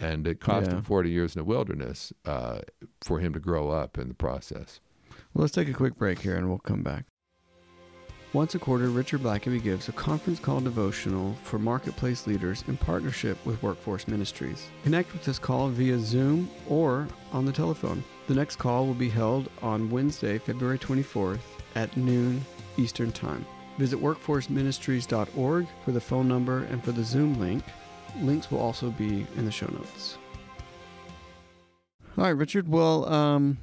and 0.00 0.26
it 0.26 0.40
cost 0.40 0.70
yeah. 0.70 0.76
him 0.76 0.82
40 0.82 1.10
years 1.10 1.34
in 1.34 1.40
the 1.40 1.44
wilderness 1.44 2.12
uh, 2.24 2.60
for 3.02 3.18
him 3.18 3.32
to 3.32 3.40
grow 3.40 3.70
up 3.70 3.98
in 3.98 4.08
the 4.08 4.14
process. 4.14 4.80
Well, 5.34 5.42
let's 5.42 5.54
take 5.54 5.68
a 5.68 5.74
quick 5.74 5.96
break 5.96 6.20
here 6.20 6.36
and 6.36 6.48
we'll 6.48 6.58
come 6.58 6.82
back. 6.82 7.04
Once 8.34 8.54
a 8.54 8.58
quarter, 8.58 8.90
Richard 8.90 9.22
Blackaby 9.22 9.62
gives 9.62 9.88
a 9.88 9.92
conference 9.92 10.38
call 10.38 10.60
devotional 10.60 11.34
for 11.44 11.58
marketplace 11.58 12.26
leaders 12.26 12.62
in 12.68 12.76
partnership 12.76 13.38
with 13.46 13.62
Workforce 13.62 14.06
Ministries. 14.06 14.66
Connect 14.82 15.10
with 15.14 15.24
this 15.24 15.38
call 15.38 15.68
via 15.68 15.98
Zoom 15.98 16.50
or 16.68 17.08
on 17.32 17.46
the 17.46 17.52
telephone. 17.52 18.04
The 18.26 18.34
next 18.34 18.56
call 18.56 18.86
will 18.86 18.92
be 18.92 19.08
held 19.08 19.48
on 19.62 19.88
Wednesday, 19.88 20.36
February 20.36 20.78
24th 20.78 21.40
at 21.74 21.96
noon 21.96 22.44
Eastern 22.76 23.12
Time. 23.12 23.46
Visit 23.78 23.98
workforceministries.org 23.98 25.66
for 25.84 25.92
the 25.92 26.00
phone 26.00 26.28
number 26.28 26.64
and 26.64 26.84
for 26.84 26.92
the 26.92 27.04
Zoom 27.04 27.40
link. 27.40 27.64
Links 28.20 28.50
will 28.50 28.60
also 28.60 28.90
be 28.90 29.26
in 29.36 29.46
the 29.46 29.50
show 29.50 29.68
notes. 29.68 30.18
All 32.18 32.24
right, 32.24 32.30
Richard. 32.30 32.68
Well, 32.68 33.08
um, 33.10 33.56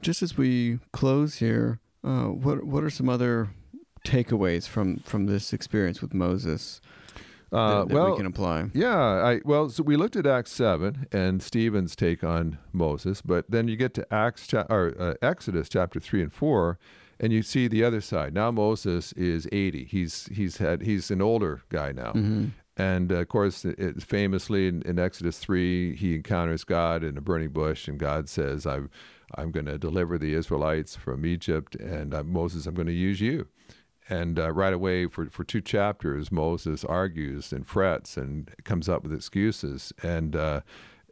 just 0.00 0.22
as 0.22 0.36
we 0.36 0.78
close 0.92 1.36
here, 1.36 1.80
uh, 2.04 2.26
what 2.26 2.64
what 2.64 2.84
are 2.84 2.90
some 2.90 3.08
other 3.08 3.48
takeaways 4.04 4.66
from 4.68 4.98
from 4.98 5.26
this 5.26 5.52
experience 5.52 6.00
with 6.00 6.14
Moses 6.14 6.80
Uh, 7.50 7.80
that, 7.80 7.88
that 7.88 7.94
well, 7.94 8.10
we 8.10 8.16
can 8.16 8.26
apply? 8.26 8.70
Yeah, 8.74 8.96
I 8.98 9.40
well, 9.44 9.68
so 9.70 9.82
we 9.82 9.96
looked 9.96 10.16
at 10.16 10.26
Acts 10.26 10.52
seven 10.52 11.06
and 11.12 11.42
Stephen's 11.42 11.96
take 11.96 12.22
on 12.22 12.58
Moses, 12.72 13.22
but 13.22 13.50
then 13.50 13.68
you 13.68 13.76
get 13.76 13.94
to 13.94 14.06
Acts 14.12 14.46
cha- 14.46 14.66
or 14.68 14.94
uh, 14.98 15.14
Exodus 15.22 15.68
chapter 15.68 15.98
three 16.00 16.22
and 16.22 16.32
four, 16.32 16.78
and 17.18 17.32
you 17.32 17.42
see 17.42 17.66
the 17.68 17.82
other 17.82 18.00
side. 18.00 18.34
Now 18.34 18.50
Moses 18.50 19.12
is 19.14 19.48
eighty. 19.50 19.84
He's 19.84 20.28
he's 20.30 20.58
had 20.58 20.82
he's 20.82 21.10
an 21.10 21.22
older 21.22 21.62
guy 21.70 21.92
now, 21.92 22.12
and 22.78 23.10
uh, 23.10 23.16
of 23.16 23.28
course, 23.28 23.64
it, 23.64 24.02
famously 24.02 24.68
in, 24.68 24.82
in 24.82 24.98
Exodus 24.98 25.38
three, 25.38 25.96
he 25.96 26.14
encounters 26.14 26.62
God 26.62 27.02
in 27.02 27.18
a 27.18 27.20
burning 27.20 27.50
bush, 27.50 27.88
and 27.88 27.98
God 27.98 28.28
says, 28.28 28.64
"I'm 28.66 28.88
I'm 29.34 29.50
going 29.50 29.66
to 29.66 29.76
deliver 29.78 30.16
the 30.16 30.34
Israelites 30.34 30.94
from 30.94 31.26
Egypt, 31.26 31.74
and 31.74 32.14
uh, 32.14 32.22
Moses, 32.22 32.66
I'm 32.66 32.74
going 32.74 32.86
to 32.86 32.92
use 32.92 33.20
you." 33.20 33.48
And 34.08 34.38
uh, 34.38 34.52
right 34.52 34.72
away, 34.72 35.06
for, 35.06 35.28
for 35.28 35.44
two 35.44 35.60
chapters, 35.60 36.32
Moses 36.32 36.82
argues 36.84 37.52
and 37.52 37.66
frets 37.66 38.16
and 38.16 38.50
comes 38.64 38.88
up 38.88 39.02
with 39.02 39.12
excuses. 39.12 39.92
And 40.02 40.34
uh, 40.34 40.60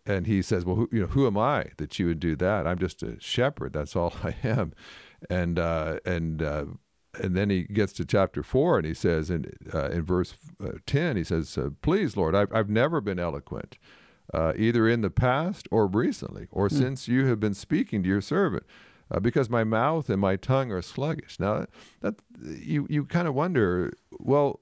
and 0.06 0.28
he 0.28 0.42
says, 0.42 0.64
"Well, 0.64 0.76
who, 0.76 0.88
you 0.92 1.00
know, 1.00 1.08
who 1.08 1.26
am 1.26 1.36
I 1.36 1.72
that 1.78 1.98
you 1.98 2.06
would 2.06 2.20
do 2.20 2.36
that? 2.36 2.66
I'm 2.66 2.78
just 2.78 3.02
a 3.02 3.20
shepherd. 3.20 3.72
That's 3.72 3.96
all 3.96 4.14
I 4.22 4.36
am." 4.44 4.72
And 5.28 5.58
uh, 5.58 5.98
and 6.06 6.42
uh, 6.42 6.64
and 7.22 7.36
then 7.36 7.50
he 7.50 7.64
gets 7.64 7.92
to 7.94 8.04
chapter 8.04 8.42
four, 8.42 8.78
and 8.78 8.86
he 8.86 8.94
says, 8.94 9.30
in 9.30 9.46
uh, 9.72 9.88
in 9.90 10.02
verse 10.02 10.34
uh, 10.62 10.72
ten, 10.86 11.16
he 11.16 11.24
says, 11.24 11.56
uh, 11.58 11.70
"Please, 11.82 12.16
Lord, 12.16 12.34
I've 12.34 12.52
I've 12.54 12.70
never 12.70 13.00
been 13.00 13.18
eloquent." 13.18 13.78
Uh, 14.34 14.52
either 14.56 14.88
in 14.88 15.02
the 15.02 15.10
past 15.10 15.68
or 15.70 15.86
recently, 15.86 16.48
or 16.50 16.68
since 16.68 17.06
you 17.06 17.26
have 17.26 17.38
been 17.38 17.54
speaking 17.54 18.02
to 18.02 18.08
your 18.08 18.20
servant 18.20 18.64
uh, 19.08 19.20
because 19.20 19.48
my 19.48 19.62
mouth 19.62 20.10
and 20.10 20.20
my 20.20 20.34
tongue 20.34 20.72
are 20.72 20.82
sluggish. 20.82 21.38
Now, 21.38 21.66
that 22.00 22.16
you 22.40 22.86
you 22.90 23.04
kind 23.04 23.28
of 23.28 23.34
wonder. 23.34 23.92
Well, 24.18 24.58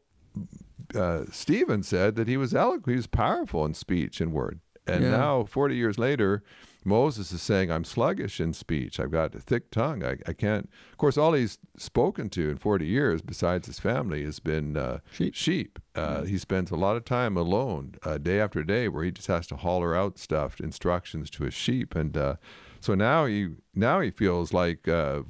uh, 0.95 1.25
Stephen 1.33 1.83
said 1.83 2.15
that 2.17 2.29
he 2.29 2.37
was 2.37 2.55
eloquent, 2.55 2.89
he 2.91 2.97
was 2.97 3.07
powerful 3.07 3.65
in 3.65 3.73
speech 3.75 4.21
and 4.21 4.33
word, 4.33 4.61
and 4.87 5.05
Yeah. 5.05 5.11
now 5.11 5.45
forty 5.45 5.77
years 5.77 5.99
later, 5.99 6.43
Moses 6.85 7.33
is 7.33 7.41
saying, 7.43 7.71
"I'm 7.71 7.85
sluggish 7.85 8.41
in 8.41 8.53
speech. 8.53 9.01
I've 9.01 9.11
got 9.11 9.35
a 9.35 9.41
thick 9.41 9.71
tongue. 9.71 10.05
I, 10.05 10.17
I 10.27 10.33
can't." 10.33 10.69
Of 10.93 10.99
course, 10.99 11.17
all 11.17 11.33
he's 11.33 11.59
spoken 11.77 12.29
to 12.31 12.51
in 12.51 12.59
forty 12.59 12.87
years, 12.87 13.23
besides 13.23 13.67
his 13.67 13.81
family, 13.81 14.25
has 14.25 14.39
been 14.41 14.77
uh, 14.77 14.99
Sheep. 15.13 15.35
sheep. 15.35 15.79
Uh, 15.95 16.23
He 16.25 16.39
spends 16.39 16.71
a 16.71 16.77
lot 16.77 16.97
of 16.97 17.05
time 17.05 17.37
alone, 17.37 17.95
uh, 18.03 18.19
day 18.19 18.41
after 18.41 18.63
day, 18.65 18.89
where 18.89 19.05
he 19.05 19.11
just 19.11 19.29
has 19.29 19.47
to 19.49 19.57
holler 19.57 19.95
out 19.95 20.19
stuff, 20.19 20.61
instructions 20.61 21.31
to 21.31 21.45
his 21.45 21.55
sheep, 21.55 21.95
and 21.95 22.17
uh, 22.17 22.37
so 22.81 22.95
now 22.95 23.27
he 23.27 23.49
now 23.75 24.01
he 24.01 24.11
feels 24.11 24.53
like 24.53 24.87
uh, 24.89 25.23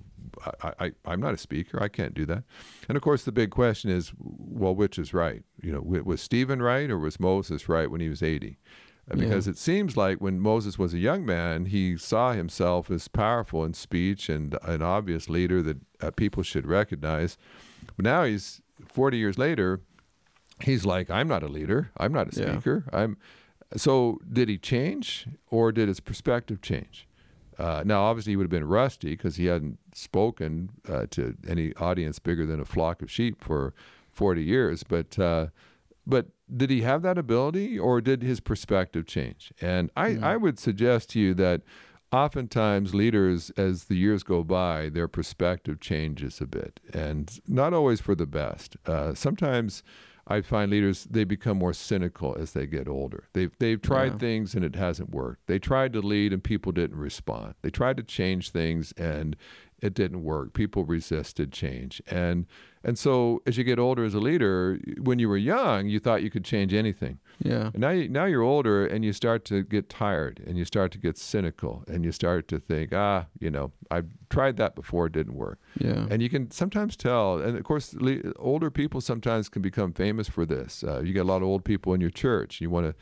I, 0.63 0.73
I 0.87 0.93
I'm 1.05 1.21
not 1.21 1.35
a 1.35 1.39
speaker. 1.39 1.81
I 1.83 1.89
can't 1.89 2.15
do 2.15 2.27
that. 2.27 2.43
And 2.89 2.97
of 2.97 3.03
course, 3.03 3.25
the 3.25 3.33
big 3.33 3.51
question 3.51 3.91
is, 3.91 4.13
well, 4.19 4.75
which 4.75 4.99
is 4.99 5.15
right? 5.15 5.45
You 5.63 5.73
know, 5.73 5.81
was 5.81 6.21
Stephen 6.21 6.61
right 6.61 6.91
or 6.91 6.99
was 6.99 7.21
Moses 7.21 7.69
right 7.69 7.91
when 7.91 8.01
he 8.01 8.09
was 8.09 8.23
80? 8.23 8.59
Uh, 9.11 9.17
Because 9.17 9.47
it 9.47 9.59
seems 9.59 9.97
like 9.97 10.19
when 10.21 10.41
Moses 10.41 10.79
was 10.79 10.95
a 10.95 10.99
young 10.99 11.27
man, 11.27 11.67
he 11.67 11.97
saw 11.97 12.33
himself 12.33 12.91
as 12.91 13.07
powerful 13.09 13.65
in 13.65 13.75
speech 13.75 14.29
and 14.29 14.57
an 14.63 14.81
obvious 14.83 15.29
leader 15.29 15.63
that 15.63 15.77
uh, 16.01 16.11
people 16.11 16.43
should 16.43 16.67
recognize. 16.67 17.37
But 17.97 18.05
now 18.05 18.25
he's 18.25 18.63
40 18.89 19.19
years 19.19 19.37
later, 19.39 19.81
he's 20.63 20.85
like, 20.87 21.11
I'm 21.11 21.29
not 21.29 21.43
a 21.43 21.49
leader. 21.49 21.91
I'm 21.99 22.13
not 22.13 22.35
a 22.35 22.41
Yeah. 22.41 22.53
speaker. 22.53 22.85
I'm. 22.93 23.17
So 23.77 24.21
did 24.33 24.49
he 24.49 24.57
change 24.57 25.27
or 25.51 25.73
did 25.73 25.89
his 25.89 26.01
perspective 26.01 26.61
change? 26.63 27.09
Uh, 27.59 27.83
now, 27.85 28.03
obviously, 28.03 28.33
he 28.33 28.37
would 28.37 28.45
have 28.45 28.51
been 28.51 28.67
rusty 28.67 29.11
because 29.11 29.37
he 29.37 29.47
hadn't 29.47 29.79
spoken 29.95 30.71
uh, 30.89 31.07
to 31.11 31.37
any 31.47 31.75
audience 31.77 32.19
bigger 32.19 32.47
than 32.47 32.61
a 32.61 32.65
flock 32.65 33.03
of 33.03 33.11
sheep 33.11 33.43
for 33.43 33.75
40 34.13 34.43
years. 34.43 34.83
But 34.83 35.19
uh, 35.19 35.47
but 36.07 36.27
did 36.55 36.71
he 36.71 36.83
have 36.83 37.03
that 37.03 37.19
ability, 37.19 37.79
or 37.79 38.01
did 38.01 38.23
his 38.23 38.41
perspective 38.41 39.07
change? 39.07 39.53
And 39.61 39.91
I, 39.97 40.17
I 40.17 40.37
would 40.37 40.59
suggest 40.59 41.11
to 41.11 41.21
you 41.21 41.35
that 41.35 41.63
oftentimes 42.13 42.95
leaders, 42.95 43.51
as 43.57 43.85
the 43.85 43.97
years 43.97 44.23
go 44.23 44.45
by, 44.45 44.89
their 44.89 45.09
perspective 45.09 45.81
changes 45.81 46.41
a 46.41 46.47
bit, 46.47 46.79
and 46.93 47.41
not 47.49 47.73
always 47.75 48.01
for 48.01 48.15
the 48.15 48.27
best. 48.27 48.77
Uh, 48.87 49.15
sometimes. 49.15 49.83
I 50.27 50.41
find 50.41 50.71
leaders 50.71 51.05
they 51.05 51.25
become 51.25 51.59
more 51.59 51.75
cynical 51.75 52.35
as 52.41 52.53
they 52.55 52.67
get 52.67 52.89
older. 52.89 53.25
They've 53.35 53.53
they've 53.59 53.83
tried 53.83 54.13
Yeah. 54.13 54.19
things 54.21 54.55
and 54.55 54.65
it 54.65 54.75
hasn't 54.75 55.11
worked. 55.11 55.47
They 55.49 55.59
tried 55.59 55.93
to 55.93 56.01
lead 56.01 56.33
and 56.33 56.43
people 56.43 56.73
didn't 56.73 56.97
respond. 56.97 57.57
They 57.61 57.69
tried 57.69 57.99
to 57.99 58.03
change 58.03 58.49
things 58.51 58.93
and 58.97 59.37
it 59.83 59.93
didn't 59.93 60.25
work. 60.25 60.55
People 60.55 60.87
resisted 60.87 61.53
change. 61.53 62.01
And 62.11 62.47
and 62.85 62.99
so 62.99 63.43
as 63.47 63.57
you 63.57 63.65
get 63.65 63.79
older 63.79 64.05
as 64.05 64.15
a 64.15 64.21
leader, 64.21 64.79
when 65.01 65.19
you 65.19 65.29
were 65.29 65.37
young, 65.37 65.89
you 65.89 65.99
thought 65.99 66.23
you 66.23 66.31
could 66.31 66.45
change 66.45 66.75
anything. 66.75 67.19
Yeah. 67.39 67.71
And 67.73 67.79
now 67.79 67.91
you, 67.91 68.09
now 68.09 68.27
you're 68.27 68.43
older 68.43 68.87
and 68.87 69.05
you 69.05 69.13
start 69.13 69.45
to 69.47 69.63
get 69.63 69.89
tired 69.89 70.43
and 70.47 70.57
you 70.57 70.65
start 70.65 70.93
to 70.93 70.99
get 70.99 71.19
cynical 71.19 71.85
and 71.89 72.05
you 72.05 72.13
start 72.13 72.47
to 72.49 72.59
think, 72.59 72.93
ah, 72.93 73.27
you 73.41 73.51
know, 73.51 73.73
I've 73.91 74.07
tried 74.31 74.57
that 74.59 74.75
before, 74.75 75.07
it 75.07 75.13
didn't 75.13 75.35
work. 75.35 75.59
Yeah. 75.79 76.07
And 76.11 76.23
you 76.23 76.29
can 76.29 76.51
sometimes 76.51 76.97
tell, 76.97 77.39
and 77.39 77.57
of 77.57 77.65
course, 77.65 77.95
le- 77.95 78.33
older 78.37 78.71
people 78.71 79.01
sometimes 79.01 79.49
can 79.49 79.63
become 79.63 79.93
famous 79.93 80.29
for 80.29 80.47
this. 80.47 80.85
Uh, 80.85 81.01
you 81.01 81.13
get 81.13 81.21
a 81.21 81.29
lot 81.29 81.39
of 81.39 81.45
old 81.45 81.65
people 81.65 81.95
in 81.95 82.01
your 82.01 82.11
church. 82.11 82.61
You 82.61 82.71
want 82.71 82.87
to 82.87 82.95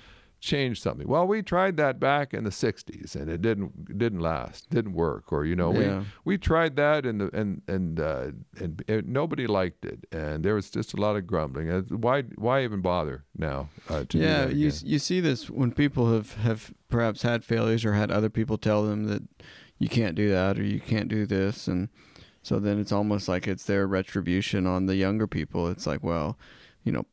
change 0.42 0.81
something. 0.83 1.07
Well, 1.07 1.26
we 1.26 1.40
tried 1.40 1.76
that 1.76 2.00
back 2.00 2.35
in 2.35 2.42
the 2.44 2.50
'60s, 2.50 3.14
and 3.14 3.31
it 3.31 3.40
didn't 3.40 3.96
didn't 3.96 4.18
last, 4.20 4.68
didn't 4.70 4.92
work. 4.92 5.33
Or 5.33 5.44
you 5.46 5.55
know, 5.57 5.72
Yeah. 5.72 6.00
we 6.24 6.35
we 6.35 6.38
tried 6.38 6.74
that, 6.76 7.07
and 7.07 7.20
the 7.20 7.31
and 7.40 7.62
and 7.68 8.00
uh, 8.00 8.26
and, 8.61 8.83
and 8.88 9.09
nobody 9.09 9.46
liked 9.46 9.85
it, 9.85 10.05
and 10.12 10.44
there 10.44 10.55
was 10.55 10.68
just 10.68 10.92
a 10.94 10.96
lot 11.00 11.16
of 11.16 11.26
grumbling. 11.26 11.70
Uh, 11.70 11.83
Why 11.83 12.22
why 12.37 12.64
even 12.64 12.81
bother 12.83 13.24
now? 13.38 13.68
Uh, 13.88 14.05
yeah, 14.12 14.48
you 14.48 14.70
you 14.85 14.98
see 14.98 15.20
this 15.20 15.48
when 15.48 15.72
people 15.72 16.12
have 16.12 16.35
have 16.35 16.74
perhaps 16.88 17.22
had 17.22 17.44
failures 17.44 17.85
or 17.85 17.92
had 17.94 18.11
other 18.11 18.28
people 18.31 18.59
tell 18.59 18.85
them 18.85 19.05
that 19.07 19.22
you 19.78 19.88
can't 19.88 20.14
do 20.16 20.28
that 20.31 20.59
or 20.59 20.64
you 20.64 20.81
can't 20.81 21.09
do 21.09 21.24
this, 21.24 21.68
and 21.68 21.88
so 22.42 22.59
then 22.59 22.81
it's 22.81 22.92
almost 22.92 23.28
like 23.28 23.46
it's 23.46 23.64
their 23.64 23.87
retribution 23.87 24.66
on 24.66 24.87
the 24.87 24.96
younger 24.96 25.28
people. 25.28 25.68
It's 25.68 25.87
like, 25.87 26.02
well, 26.02 26.37
you 26.83 26.90
know, 26.90 27.07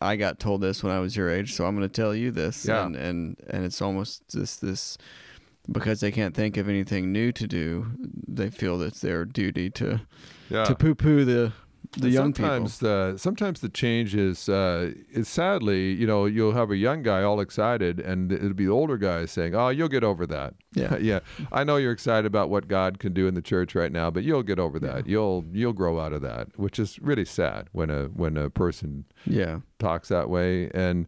I 0.00 0.16
got 0.16 0.38
told 0.38 0.60
this 0.60 0.82
when 0.82 0.92
I 0.92 0.98
was 1.00 1.16
your 1.16 1.30
age, 1.30 1.54
so 1.54 1.66
I'm 1.66 1.76
going 1.76 1.88
to 1.88 1.92
tell 1.92 2.14
you 2.14 2.30
this, 2.30 2.64
Yeah. 2.66 2.86
and 2.86 2.96
and 2.96 3.36
and 3.48 3.64
it's 3.64 3.80
almost 3.80 4.32
this 4.32 4.56
this 4.56 4.98
because 5.70 6.00
they 6.00 6.12
can't 6.12 6.34
think 6.34 6.56
of 6.56 6.68
anything 6.68 7.12
new 7.12 7.32
to 7.32 7.46
do. 7.46 7.86
They 8.28 8.50
feel 8.50 8.80
it's 8.82 9.00
their 9.00 9.24
duty 9.24 9.70
to 9.70 10.00
yeah. 10.50 10.64
to 10.64 10.74
poo 10.74 10.94
poo 10.94 11.24
the 11.24 11.52
the 11.92 12.10
young 12.10 12.32
people. 12.32 12.48
sometimes 12.50 12.78
the 12.78 13.14
sometimes 13.16 13.60
the 13.60 13.68
change 13.68 14.14
is 14.14 14.48
uh, 14.48 14.92
is 15.10 15.28
sadly 15.28 15.92
you 15.92 16.06
know 16.06 16.24
you'll 16.26 16.52
have 16.52 16.70
a 16.70 16.76
young 16.76 17.02
guy 17.02 17.22
all 17.22 17.40
excited 17.40 18.00
and 18.00 18.32
it'll 18.32 18.52
be 18.54 18.66
the 18.66 18.70
older 18.72 18.96
guy 18.96 19.24
saying 19.26 19.54
oh 19.54 19.68
you'll 19.68 19.88
get 19.88 20.04
over 20.04 20.26
that 20.26 20.54
Yeah. 20.74 20.96
yeah 21.00 21.20
I 21.52 21.64
know 21.64 21.76
you're 21.76 21.92
excited 21.92 22.26
about 22.26 22.50
what 22.50 22.68
God 22.68 22.98
can 22.98 23.12
do 23.12 23.26
in 23.26 23.34
the 23.34 23.42
church 23.42 23.74
right 23.74 23.92
now 23.92 24.10
but 24.10 24.22
you'll 24.24 24.42
get 24.42 24.58
over 24.58 24.78
that 24.80 25.06
you'll 25.06 25.44
you'll 25.52 25.72
grow 25.72 26.00
out 26.00 26.12
of 26.12 26.22
that 26.22 26.48
which 26.58 26.78
is 26.78 26.98
really 27.00 27.24
sad 27.24 27.68
when 27.72 27.90
a 27.90 28.04
when 28.06 28.36
a 28.36 28.50
person 28.50 29.04
Yeah. 29.24 29.60
talks 29.78 30.08
that 30.08 30.28
way 30.30 30.70
and 30.74 31.06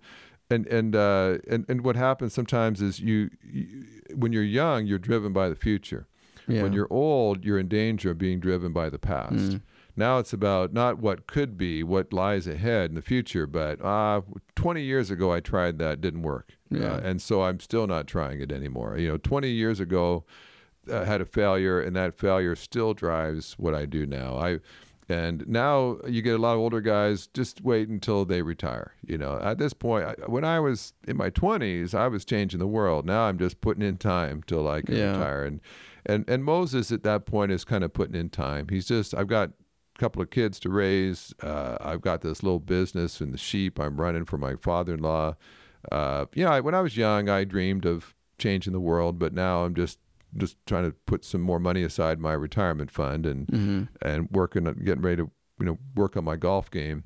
and 0.51 0.67
and 0.69 0.97
uh, 0.97 1.38
and 1.51 1.67
and 1.69 1.83
what 1.83 1.97
happens 1.97 2.33
sometimes 2.33 2.81
is 2.81 3.01
you, 3.01 3.31
you 3.43 3.85
when 4.14 4.33
you're 4.33 4.43
young 4.43 4.87
you're 4.87 4.99
driven 4.99 5.33
by 5.33 5.49
the 5.51 5.55
future 5.57 6.07
Yeah. 6.49 6.62
when 6.62 6.73
you're 6.73 6.88
old, 6.91 7.45
you're 7.45 7.59
in 7.59 7.69
danger 7.69 8.12
of 8.12 8.19
being 8.19 8.41
driven 8.41 8.73
by 8.73 8.88
the 8.88 8.99
past. 8.99 9.35
Mm. 9.35 9.61
Now 9.98 10.18
it's 10.18 10.32
about 10.32 10.72
not 10.72 10.98
what 10.98 11.26
could 11.26 11.58
be, 11.58 11.82
what 11.82 12.12
lies 12.12 12.46
ahead 12.46 12.90
in 12.90 12.94
the 12.94 13.02
future, 13.02 13.46
but 13.46 13.80
uh, 13.84 14.22
20 14.54 14.80
years 14.82 15.11
ago 15.11 15.32
I 15.32 15.40
tried 15.40 15.78
that, 15.78 16.00
didn't 16.00 16.22
work. 16.22 16.52
Yeah. 16.70 16.94
Uh, 16.94 17.00
and 17.02 17.20
so 17.20 17.42
I'm 17.42 17.61
still 17.61 17.87
not 17.87 18.06
trying 18.06 18.40
it 18.40 18.52
anymore. 18.52 18.96
You 18.96 19.08
know, 19.08 19.16
20 19.18 19.50
years 19.50 19.80
ago 19.80 20.24
I 20.92 21.04
had 21.04 21.20
a 21.20 21.26
failure, 21.26 21.80
and 21.80 21.94
that 21.96 22.16
failure 22.16 22.54
still 22.56 22.94
drives 22.94 23.54
what 23.58 23.74
I 23.74 23.84
do 23.87 24.06
now. 24.06 24.37
I 24.38 24.61
and 25.11 25.48
now 25.48 25.96
you 26.06 26.20
get 26.20 26.34
a 26.34 26.38
lot 26.42 26.52
of 26.52 26.58
older 26.61 26.82
guys 26.82 27.28
just 27.28 27.62
wait 27.62 27.88
until 27.88 28.26
they 28.26 28.42
retire. 28.42 28.92
You 29.06 29.16
know, 29.16 29.38
at 29.42 29.56
this 29.56 29.72
point, 29.72 30.04
I, 30.04 30.14
when 30.26 30.44
I 30.44 30.61
was 30.61 30.92
in 31.06 31.16
my 31.16 31.30
20s, 31.30 31.94
I 31.94 32.08
was 32.08 32.26
changing 32.26 32.58
the 32.61 32.66
world. 32.66 33.06
Now 33.06 33.22
I'm 33.22 33.38
just 33.38 33.62
putting 33.62 33.82
in 33.82 33.96
time 33.96 34.42
till 34.46 34.68
I 34.68 34.82
can 34.82 34.96
Yeah. 34.96 35.12
retire. 35.12 35.44
And 35.44 35.61
and 36.06 36.28
and 36.28 36.44
Moses 36.44 36.92
at 36.92 37.02
that 37.04 37.24
point 37.26 37.52
is 37.52 37.64
kind 37.64 37.82
of 37.84 37.92
putting 37.92 38.14
in 38.14 38.28
time. 38.28 38.68
He's 38.68 38.87
just 38.87 39.14
I've 39.14 39.28
got 39.28 39.50
couple 39.98 40.22
of 40.22 40.30
kids 40.30 40.58
to 40.61 40.70
raise. 40.70 41.34
Uh, 41.42 41.76
I've 41.80 42.00
got 42.00 42.22
this 42.22 42.42
little 42.42 42.61
business 42.61 43.20
and 43.20 43.34
the 43.34 43.38
sheep 43.38 43.78
I'm 43.78 44.00
running 44.00 44.24
for 44.24 44.38
my 44.38 44.54
father-in-law. 44.56 45.34
Uh, 45.92 46.24
you 46.34 46.44
know, 46.44 46.50
I, 46.50 46.61
when 46.61 46.74
I 46.74 46.80
was 46.80 46.96
young, 46.96 47.28
I 47.28 47.44
dreamed 47.44 47.84
of 47.84 48.14
changing 48.38 48.72
the 48.72 48.80
world, 48.80 49.18
but 49.18 49.32
now 49.34 49.64
I'm 49.64 49.74
just 49.74 49.98
just 50.37 50.56
trying 50.66 50.84
to 50.84 50.92
put 51.06 51.24
some 51.24 51.40
more 51.40 51.58
money 51.58 51.82
aside 51.82 52.20
my 52.20 52.32
retirement 52.34 52.90
fund 52.90 53.24
and 53.26 53.46
Mm-hmm. 53.48 53.82
and 54.02 54.28
working 54.30 54.66
on 54.68 54.74
getting 54.84 55.02
ready 55.02 55.16
to 55.22 55.30
you 55.58 55.66
know 55.66 55.78
work 55.96 56.16
on 56.16 56.24
my 56.24 56.37
golf 56.37 56.70
game. 56.70 57.04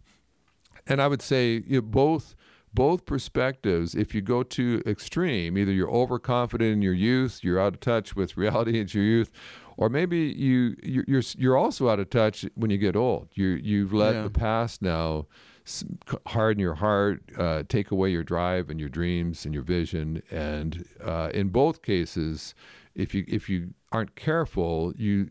And 0.87 1.01
I 1.01 1.07
would 1.09 1.23
say 1.23 1.63
you 1.67 1.77
know, 1.77 1.83
both 1.83 2.35
both 2.75 3.05
perspectives, 3.05 3.95
if 3.95 4.15
you 4.15 4.23
go 4.23 4.43
too 4.43 4.83
extreme, 4.87 5.59
either 5.59 5.71
you're 5.73 5.91
overconfident 5.91 6.73
in 6.73 6.83
your 6.83 6.95
youth, 6.95 7.41
you're 7.45 7.61
out 7.61 7.75
of 7.75 7.81
touch 7.81 8.17
with 8.17 8.37
reality 8.45 8.81
in 8.81 8.89
your 8.91 9.05
youth, 9.05 9.31
or 9.77 9.89
maybe 9.89 10.19
you 10.19 10.77
you're 10.83 11.23
you're 11.37 11.57
also 11.57 11.89
out 11.89 11.99
of 12.01 12.11
touch 12.11 12.45
when 12.55 12.71
you 12.71 12.79
get 12.79 12.97
old. 12.97 13.29
You 13.35 13.47
you've 13.49 13.93
let 13.93 14.15
Yeah. 14.15 14.23
the 14.23 14.31
past 14.31 14.83
now 14.83 15.27
harden 16.27 16.61
your 16.61 16.75
heart, 16.75 17.23
uh, 17.39 17.63
take 17.69 17.91
away 17.93 18.11
your 18.11 18.25
drive 18.25 18.69
and 18.69 18.81
your 18.81 18.89
dreams 18.89 19.45
and 19.45 19.55
your 19.55 19.63
vision. 19.63 20.21
And 20.31 20.85
uh, 21.03 21.31
in 21.33 21.49
both 21.51 21.83
cases, 21.83 22.55
if 22.95 23.15
you 23.15 23.25
if 23.29 23.49
you 23.49 23.75
aren't 23.93 24.17
careful, 24.17 24.93
you 24.97 25.29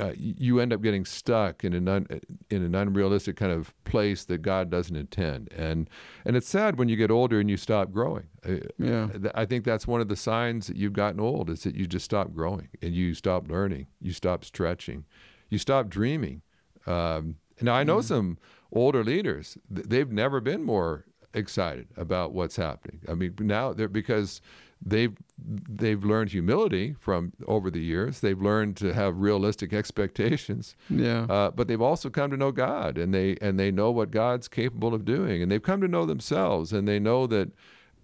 uh, 0.00 0.12
you 0.16 0.60
end 0.60 0.72
up 0.72 0.82
getting 0.82 1.04
stuck 1.04 1.64
in 1.64 1.72
an 1.72 1.88
un, 1.88 2.06
in 2.50 2.62
an 2.62 2.74
unrealistic 2.74 3.36
kind 3.36 3.52
of 3.52 3.74
place 3.84 4.24
that 4.24 4.42
God 4.42 4.70
doesn't 4.70 4.96
intend. 4.96 5.52
And 5.52 5.88
and 6.24 6.36
it's 6.36 6.48
sad 6.48 6.78
when 6.78 6.88
you 6.88 6.96
get 6.96 7.10
older 7.10 7.40
and 7.40 7.50
you 7.50 7.56
stop 7.56 7.92
growing. 7.92 8.24
Uh, 8.46 8.56
Yeah. 8.78 9.08
I 9.34 9.44
think 9.44 9.64
that's 9.64 9.86
one 9.86 10.00
of 10.00 10.08
the 10.08 10.16
signs 10.16 10.66
that 10.66 10.76
you've 10.76 10.92
gotten 10.92 11.20
old 11.20 11.50
is 11.50 11.62
that 11.62 11.74
you 11.74 11.86
just 11.86 12.04
stop 12.04 12.32
growing 12.32 12.68
and 12.82 12.94
you 12.94 13.14
stop 13.14 13.48
learning, 13.48 13.86
you 14.00 14.12
stop 14.12 14.44
stretching, 14.44 15.04
you 15.48 15.58
stop 15.58 15.88
dreaming. 15.88 16.42
Um, 16.86 17.36
now 17.60 17.74
I 17.74 17.84
know 17.84 18.00
some 18.00 18.38
older 18.72 19.04
leaders; 19.04 19.56
they've 19.70 20.10
never 20.10 20.40
been 20.40 20.62
more 20.64 21.04
excited 21.32 21.88
about 21.96 22.32
what's 22.32 22.56
happening. 22.56 23.00
I 23.08 23.14
mean, 23.14 23.34
now 23.40 23.72
they're 23.72 23.88
because 23.88 24.40
they've 24.84 25.16
they've 25.38 26.04
learned 26.04 26.30
humility 26.30 26.94
from 27.00 27.32
over 27.46 27.70
the 27.70 27.80
years. 27.80 28.20
They've 28.20 28.40
learned 28.40 28.76
to 28.78 28.92
have 28.92 29.18
realistic 29.18 29.72
expectations. 29.72 30.76
Yeah. 30.90 31.22
Uh, 31.28 31.50
but 31.50 31.68
they've 31.68 31.80
also 31.80 32.10
come 32.10 32.30
to 32.30 32.36
know 32.36 32.52
God, 32.52 32.98
and 32.98 33.14
they 33.14 33.36
and 33.40 33.58
they 33.58 33.70
know 33.70 33.90
what 33.90 34.10
God's 34.10 34.48
capable 34.48 34.94
of 34.94 35.04
doing, 35.04 35.42
and 35.42 35.50
they've 35.50 35.62
come 35.62 35.80
to 35.80 35.88
know 35.88 36.06
themselves, 36.06 36.72
and 36.72 36.86
they 36.86 36.98
know 36.98 37.26
that 37.26 37.50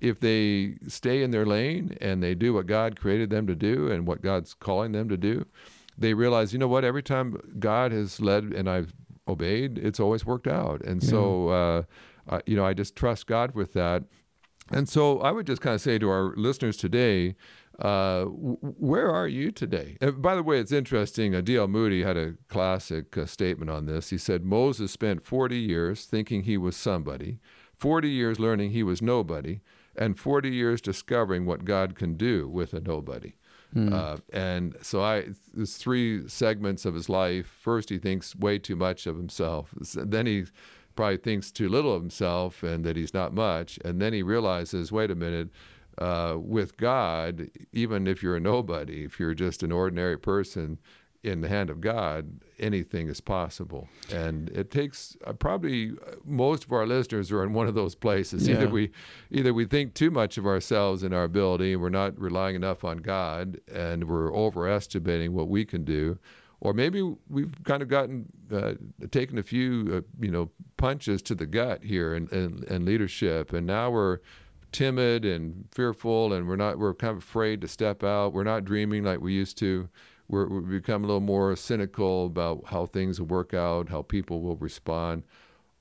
if 0.01 0.19
they 0.19 0.77
stay 0.89 1.23
in 1.23 1.31
their 1.31 1.45
lane 1.45 1.97
and 2.01 2.23
they 2.23 2.35
do 2.35 2.55
what 2.55 2.67
God 2.67 2.99
created 2.99 3.29
them 3.29 3.47
to 3.47 3.55
do 3.55 3.91
and 3.91 4.07
what 4.07 4.23
God's 4.23 4.55
calling 4.55 4.93
them 4.93 5.11
to 5.11 5.17
do, 5.19 5.45
they 5.99 6.15
realize, 6.15 6.55
you 6.55 6.59
know 6.59 6.69
what? 6.69 6.87
Every 6.87 7.03
time 7.03 7.39
God 7.59 7.93
has 7.93 8.19
led 8.19 8.45
and 8.45 8.69
I've 8.69 8.95
obeyed, 9.29 9.77
it's 9.77 10.01
always 10.01 10.25
worked 10.25 10.49
out, 10.49 10.81
and 10.83 11.03
so 11.03 11.49
uh, 11.49 11.83
I, 12.29 12.41
you 12.47 12.57
know 12.57 12.65
I 12.65 12.75
just 12.75 12.97
trust 12.97 13.27
God 13.27 13.55
with 13.55 13.75
that. 13.75 14.05
And 14.71 14.89
so 14.89 15.21
I 15.21 15.33
would 15.33 15.47
just 15.47 15.61
kind 15.61 15.75
of 15.75 15.81
say 15.81 15.99
to 15.99 16.09
our 16.09 16.35
listeners 16.37 16.77
today, 16.77 17.35
uh, 17.81 18.25
where 18.25 19.11
are 19.11 19.27
you 19.27 19.51
today? 19.51 19.97
And 20.01 20.21
by 20.21 20.35
the 20.35 20.43
way, 20.43 20.61
it's 20.61 20.73
interesting. 20.73 21.35
Uh, 21.35 21.41
D.L. 21.41 21.67
Moody 21.67 22.03
had 22.03 22.17
a 22.17 22.35
classic 22.49 23.17
uh, 23.17 23.27
statement 23.27 23.71
on 23.71 23.87
this. 23.87 24.11
He 24.11 24.19
said, 24.19 24.45
Moses 24.45 24.93
spent 24.93 25.23
40 25.23 25.57
years 25.57 26.05
thinking 26.05 26.43
he 26.43 26.59
was 26.59 26.77
somebody, 26.77 27.39
40 27.77 28.09
years 28.11 28.39
learning 28.39 28.73
he 28.73 28.83
was 28.83 29.01
nobody, 29.01 29.61
and 29.97 30.19
40 30.19 30.51
years 30.51 30.81
discovering 30.81 31.47
what 31.47 31.65
God 31.65 31.97
can 31.97 32.15
do 32.15 32.49
with 32.49 32.75
a 32.75 32.81
nobody. 32.81 33.35
Uh, 33.95 34.17
and 34.33 34.77
so 34.83 35.01
I, 35.03 35.29
there's 35.55 35.77
three 35.77 36.29
segments 36.29 36.85
of 36.85 36.95
his 36.95 37.09
life. 37.09 37.47
First, 37.47 37.89
he 37.89 37.99
thinks 37.99 38.35
way 38.35 38.59
too 38.59 38.75
much 38.75 39.07
of 39.07 39.17
himself. 39.17 39.73
Then 39.95 40.27
he 40.27 40.45
probably 41.01 41.17
thinks 41.17 41.51
too 41.51 41.67
little 41.67 41.95
of 41.95 42.03
himself 42.03 42.63
and 42.63 42.85
that 42.85 42.95
he's 42.95 43.15
not 43.15 43.33
much. 43.33 43.79
And 43.87 44.03
then 44.03 44.13
he 44.13 44.23
realizes, 44.23 44.93
wait 44.93 45.11
a 45.11 45.15
minute, 45.15 45.49
uh, 45.97 46.37
with 46.37 46.77
God, 46.77 47.49
even 47.73 48.07
if 48.07 48.23
you're 48.23 48.37
a 48.37 48.41
nobody, 48.41 49.05
if 49.05 49.19
you're 49.19 49.33
just 49.33 49.63
an 49.63 49.73
ordinary 49.73 50.19
person 50.19 50.79
in 51.23 51.41
the 51.41 51.49
hand 51.49 51.71
of 51.71 51.81
God, 51.81 52.43
anything 52.59 53.09
is 53.09 53.19
possible. 53.19 53.89
And 54.13 54.51
it 54.51 54.71
takes 54.71 55.17
uh, 55.27 55.33
probably 55.33 55.93
uh, 55.93 56.17
most 56.27 56.65
of 56.65 56.73
our 56.73 56.87
listeners 56.87 57.33
are 57.33 57.45
in 57.45 57.55
one 57.55 57.67
of 57.67 57.75
those 57.75 57.95
places. 57.95 58.47
Yeah. 58.47 58.57
Either 58.57 58.69
we, 58.69 58.91
either 59.31 59.55
we 59.55 59.65
think 59.65 59.95
too 59.95 60.11
much 60.11 60.37
of 60.37 60.45
ourselves 60.45 61.03
and 61.03 61.15
our 61.15 61.25
ability, 61.25 61.73
and 61.73 61.81
we're 61.81 61.89
not 61.89 62.19
relying 62.21 62.57
enough 62.57 62.85
on 62.85 62.99
God, 62.99 63.59
and 63.73 64.05
we're 64.05 64.37
overestimating 64.37 65.33
what 65.33 65.49
we 65.49 65.65
can 65.65 65.83
do, 65.83 66.19
or 66.61 66.75
maybe 66.75 67.03
we've 67.29 67.53
kind 67.65 67.83
of 67.83 67.89
gotten 67.89 68.27
uh, 68.53 68.75
taken 69.11 69.39
a 69.39 69.43
few 69.43 69.91
uh, 69.93 70.01
you 70.25 70.31
know 70.31 70.51
punches 70.77 71.23
to 71.23 71.35
the 71.35 71.47
gut 71.47 71.83
here 71.83 72.15
in, 72.15 72.29
in, 72.29 72.65
in 72.69 72.85
leadership, 72.85 73.53
and 73.53 73.67
now 73.67 73.91
we're 73.91 74.19
timid 74.73 75.25
and 75.25 75.67
fearful, 75.73 76.33
and 76.33 76.47
we're 76.47 76.57
not 76.57 76.79
we're 76.79 76.95
kind 76.95 77.13
of 77.13 77.19
afraid 77.19 77.61
to 77.61 77.69
step 77.69 78.05
out. 78.05 78.33
We're 78.33 78.45
not 78.45 78.65
dreaming 78.65 79.05
like 79.05 79.21
we 79.21 79.33
used 79.33 79.59
to. 79.59 79.89
We're, 80.29 80.47
we 80.47 80.61
become 80.61 81.03
a 81.03 81.07
little 81.09 81.21
more 81.21 81.57
cynical 81.57 82.27
about 82.27 82.65
how 82.67 82.87
things 82.87 83.19
will 83.19 83.27
work 83.27 83.53
out, 83.53 83.89
how 83.89 84.03
people 84.03 84.41
will 84.43 84.57
respond. 84.57 85.25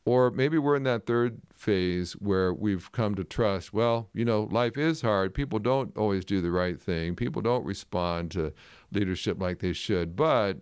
Or 0.06 0.32
maybe 0.32 0.58
we're 0.58 0.76
in 0.76 0.84
that 0.84 1.06
third 1.06 1.40
phase 1.54 2.14
where 2.14 2.52
we've 2.52 2.92
come 2.92 3.14
to 3.14 3.24
trust, 3.24 3.74
well, 3.74 4.10
you 4.12 4.26
know, 4.26 4.48
life 4.50 4.76
is 4.76 5.02
hard. 5.02 5.36
People 5.36 5.60
don't 5.60 5.96
always 5.96 6.26
do 6.26 6.42
the 6.42 6.50
right 6.50 6.82
thing. 6.82 7.16
People 7.16 7.44
don't 7.44 7.64
respond 7.64 8.32
to 8.32 8.52
leadership 8.92 9.40
like 9.40 9.60
they 9.60 9.74
should. 9.74 10.16
But 10.16 10.58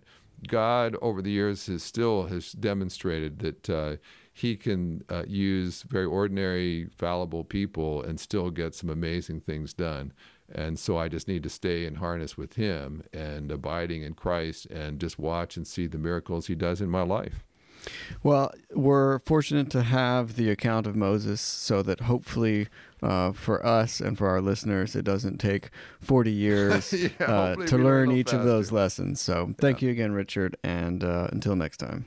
God, 0.46 0.96
over 1.02 1.20
the 1.20 1.30
years, 1.30 1.66
has 1.66 1.82
still 1.82 2.26
has 2.26 2.52
demonstrated 2.52 3.40
that 3.40 3.70
uh, 3.70 3.96
He 4.32 4.56
can 4.56 5.02
uh, 5.08 5.24
use 5.26 5.82
very 5.82 6.04
ordinary, 6.04 6.88
fallible 6.96 7.44
people 7.44 8.02
and 8.02 8.20
still 8.20 8.50
get 8.50 8.74
some 8.74 8.90
amazing 8.90 9.40
things 9.40 9.74
done. 9.74 10.12
And 10.54 10.78
so 10.78 10.96
I 10.96 11.08
just 11.08 11.28
need 11.28 11.42
to 11.42 11.50
stay 11.50 11.84
in 11.84 11.96
harness 11.96 12.38
with 12.38 12.54
Him 12.54 13.02
and 13.12 13.50
abiding 13.50 14.02
in 14.02 14.14
Christ 14.14 14.66
and 14.66 15.00
just 15.00 15.18
watch 15.18 15.56
and 15.56 15.66
see 15.66 15.86
the 15.86 15.98
miracles 15.98 16.46
He 16.46 16.54
does 16.54 16.80
in 16.80 16.88
my 16.88 17.02
life. 17.02 17.44
Well, 18.22 18.52
we're 18.72 19.20
fortunate 19.20 19.70
to 19.70 19.82
have 19.82 20.36
the 20.36 20.50
account 20.50 20.86
of 20.86 20.96
Moses 20.96 21.40
so 21.40 21.82
that 21.82 22.00
hopefully 22.00 22.68
uh, 23.02 23.32
for 23.32 23.64
us 23.64 24.00
and 24.00 24.18
for 24.18 24.28
our 24.28 24.40
listeners, 24.40 24.96
it 24.96 25.04
doesn't 25.04 25.38
take 25.38 25.70
40 26.00 26.30
years 26.46 26.92
Yeah, 26.92 27.08
uh, 27.20 27.54
to 27.54 27.76
learn 27.76 27.80
a 27.80 27.84
learn 27.84 28.08
little 28.08 28.20
each 28.20 28.32
of 28.32 28.44
those 28.44 28.72
lessons. 28.72 29.20
So 29.20 29.54
thank 29.58 29.82
you 29.82 29.90
again, 29.90 30.12
Richard. 30.12 30.56
And 30.62 31.04
uh, 31.04 31.28
until 31.32 31.56
next 31.56 31.78
time. 31.78 32.06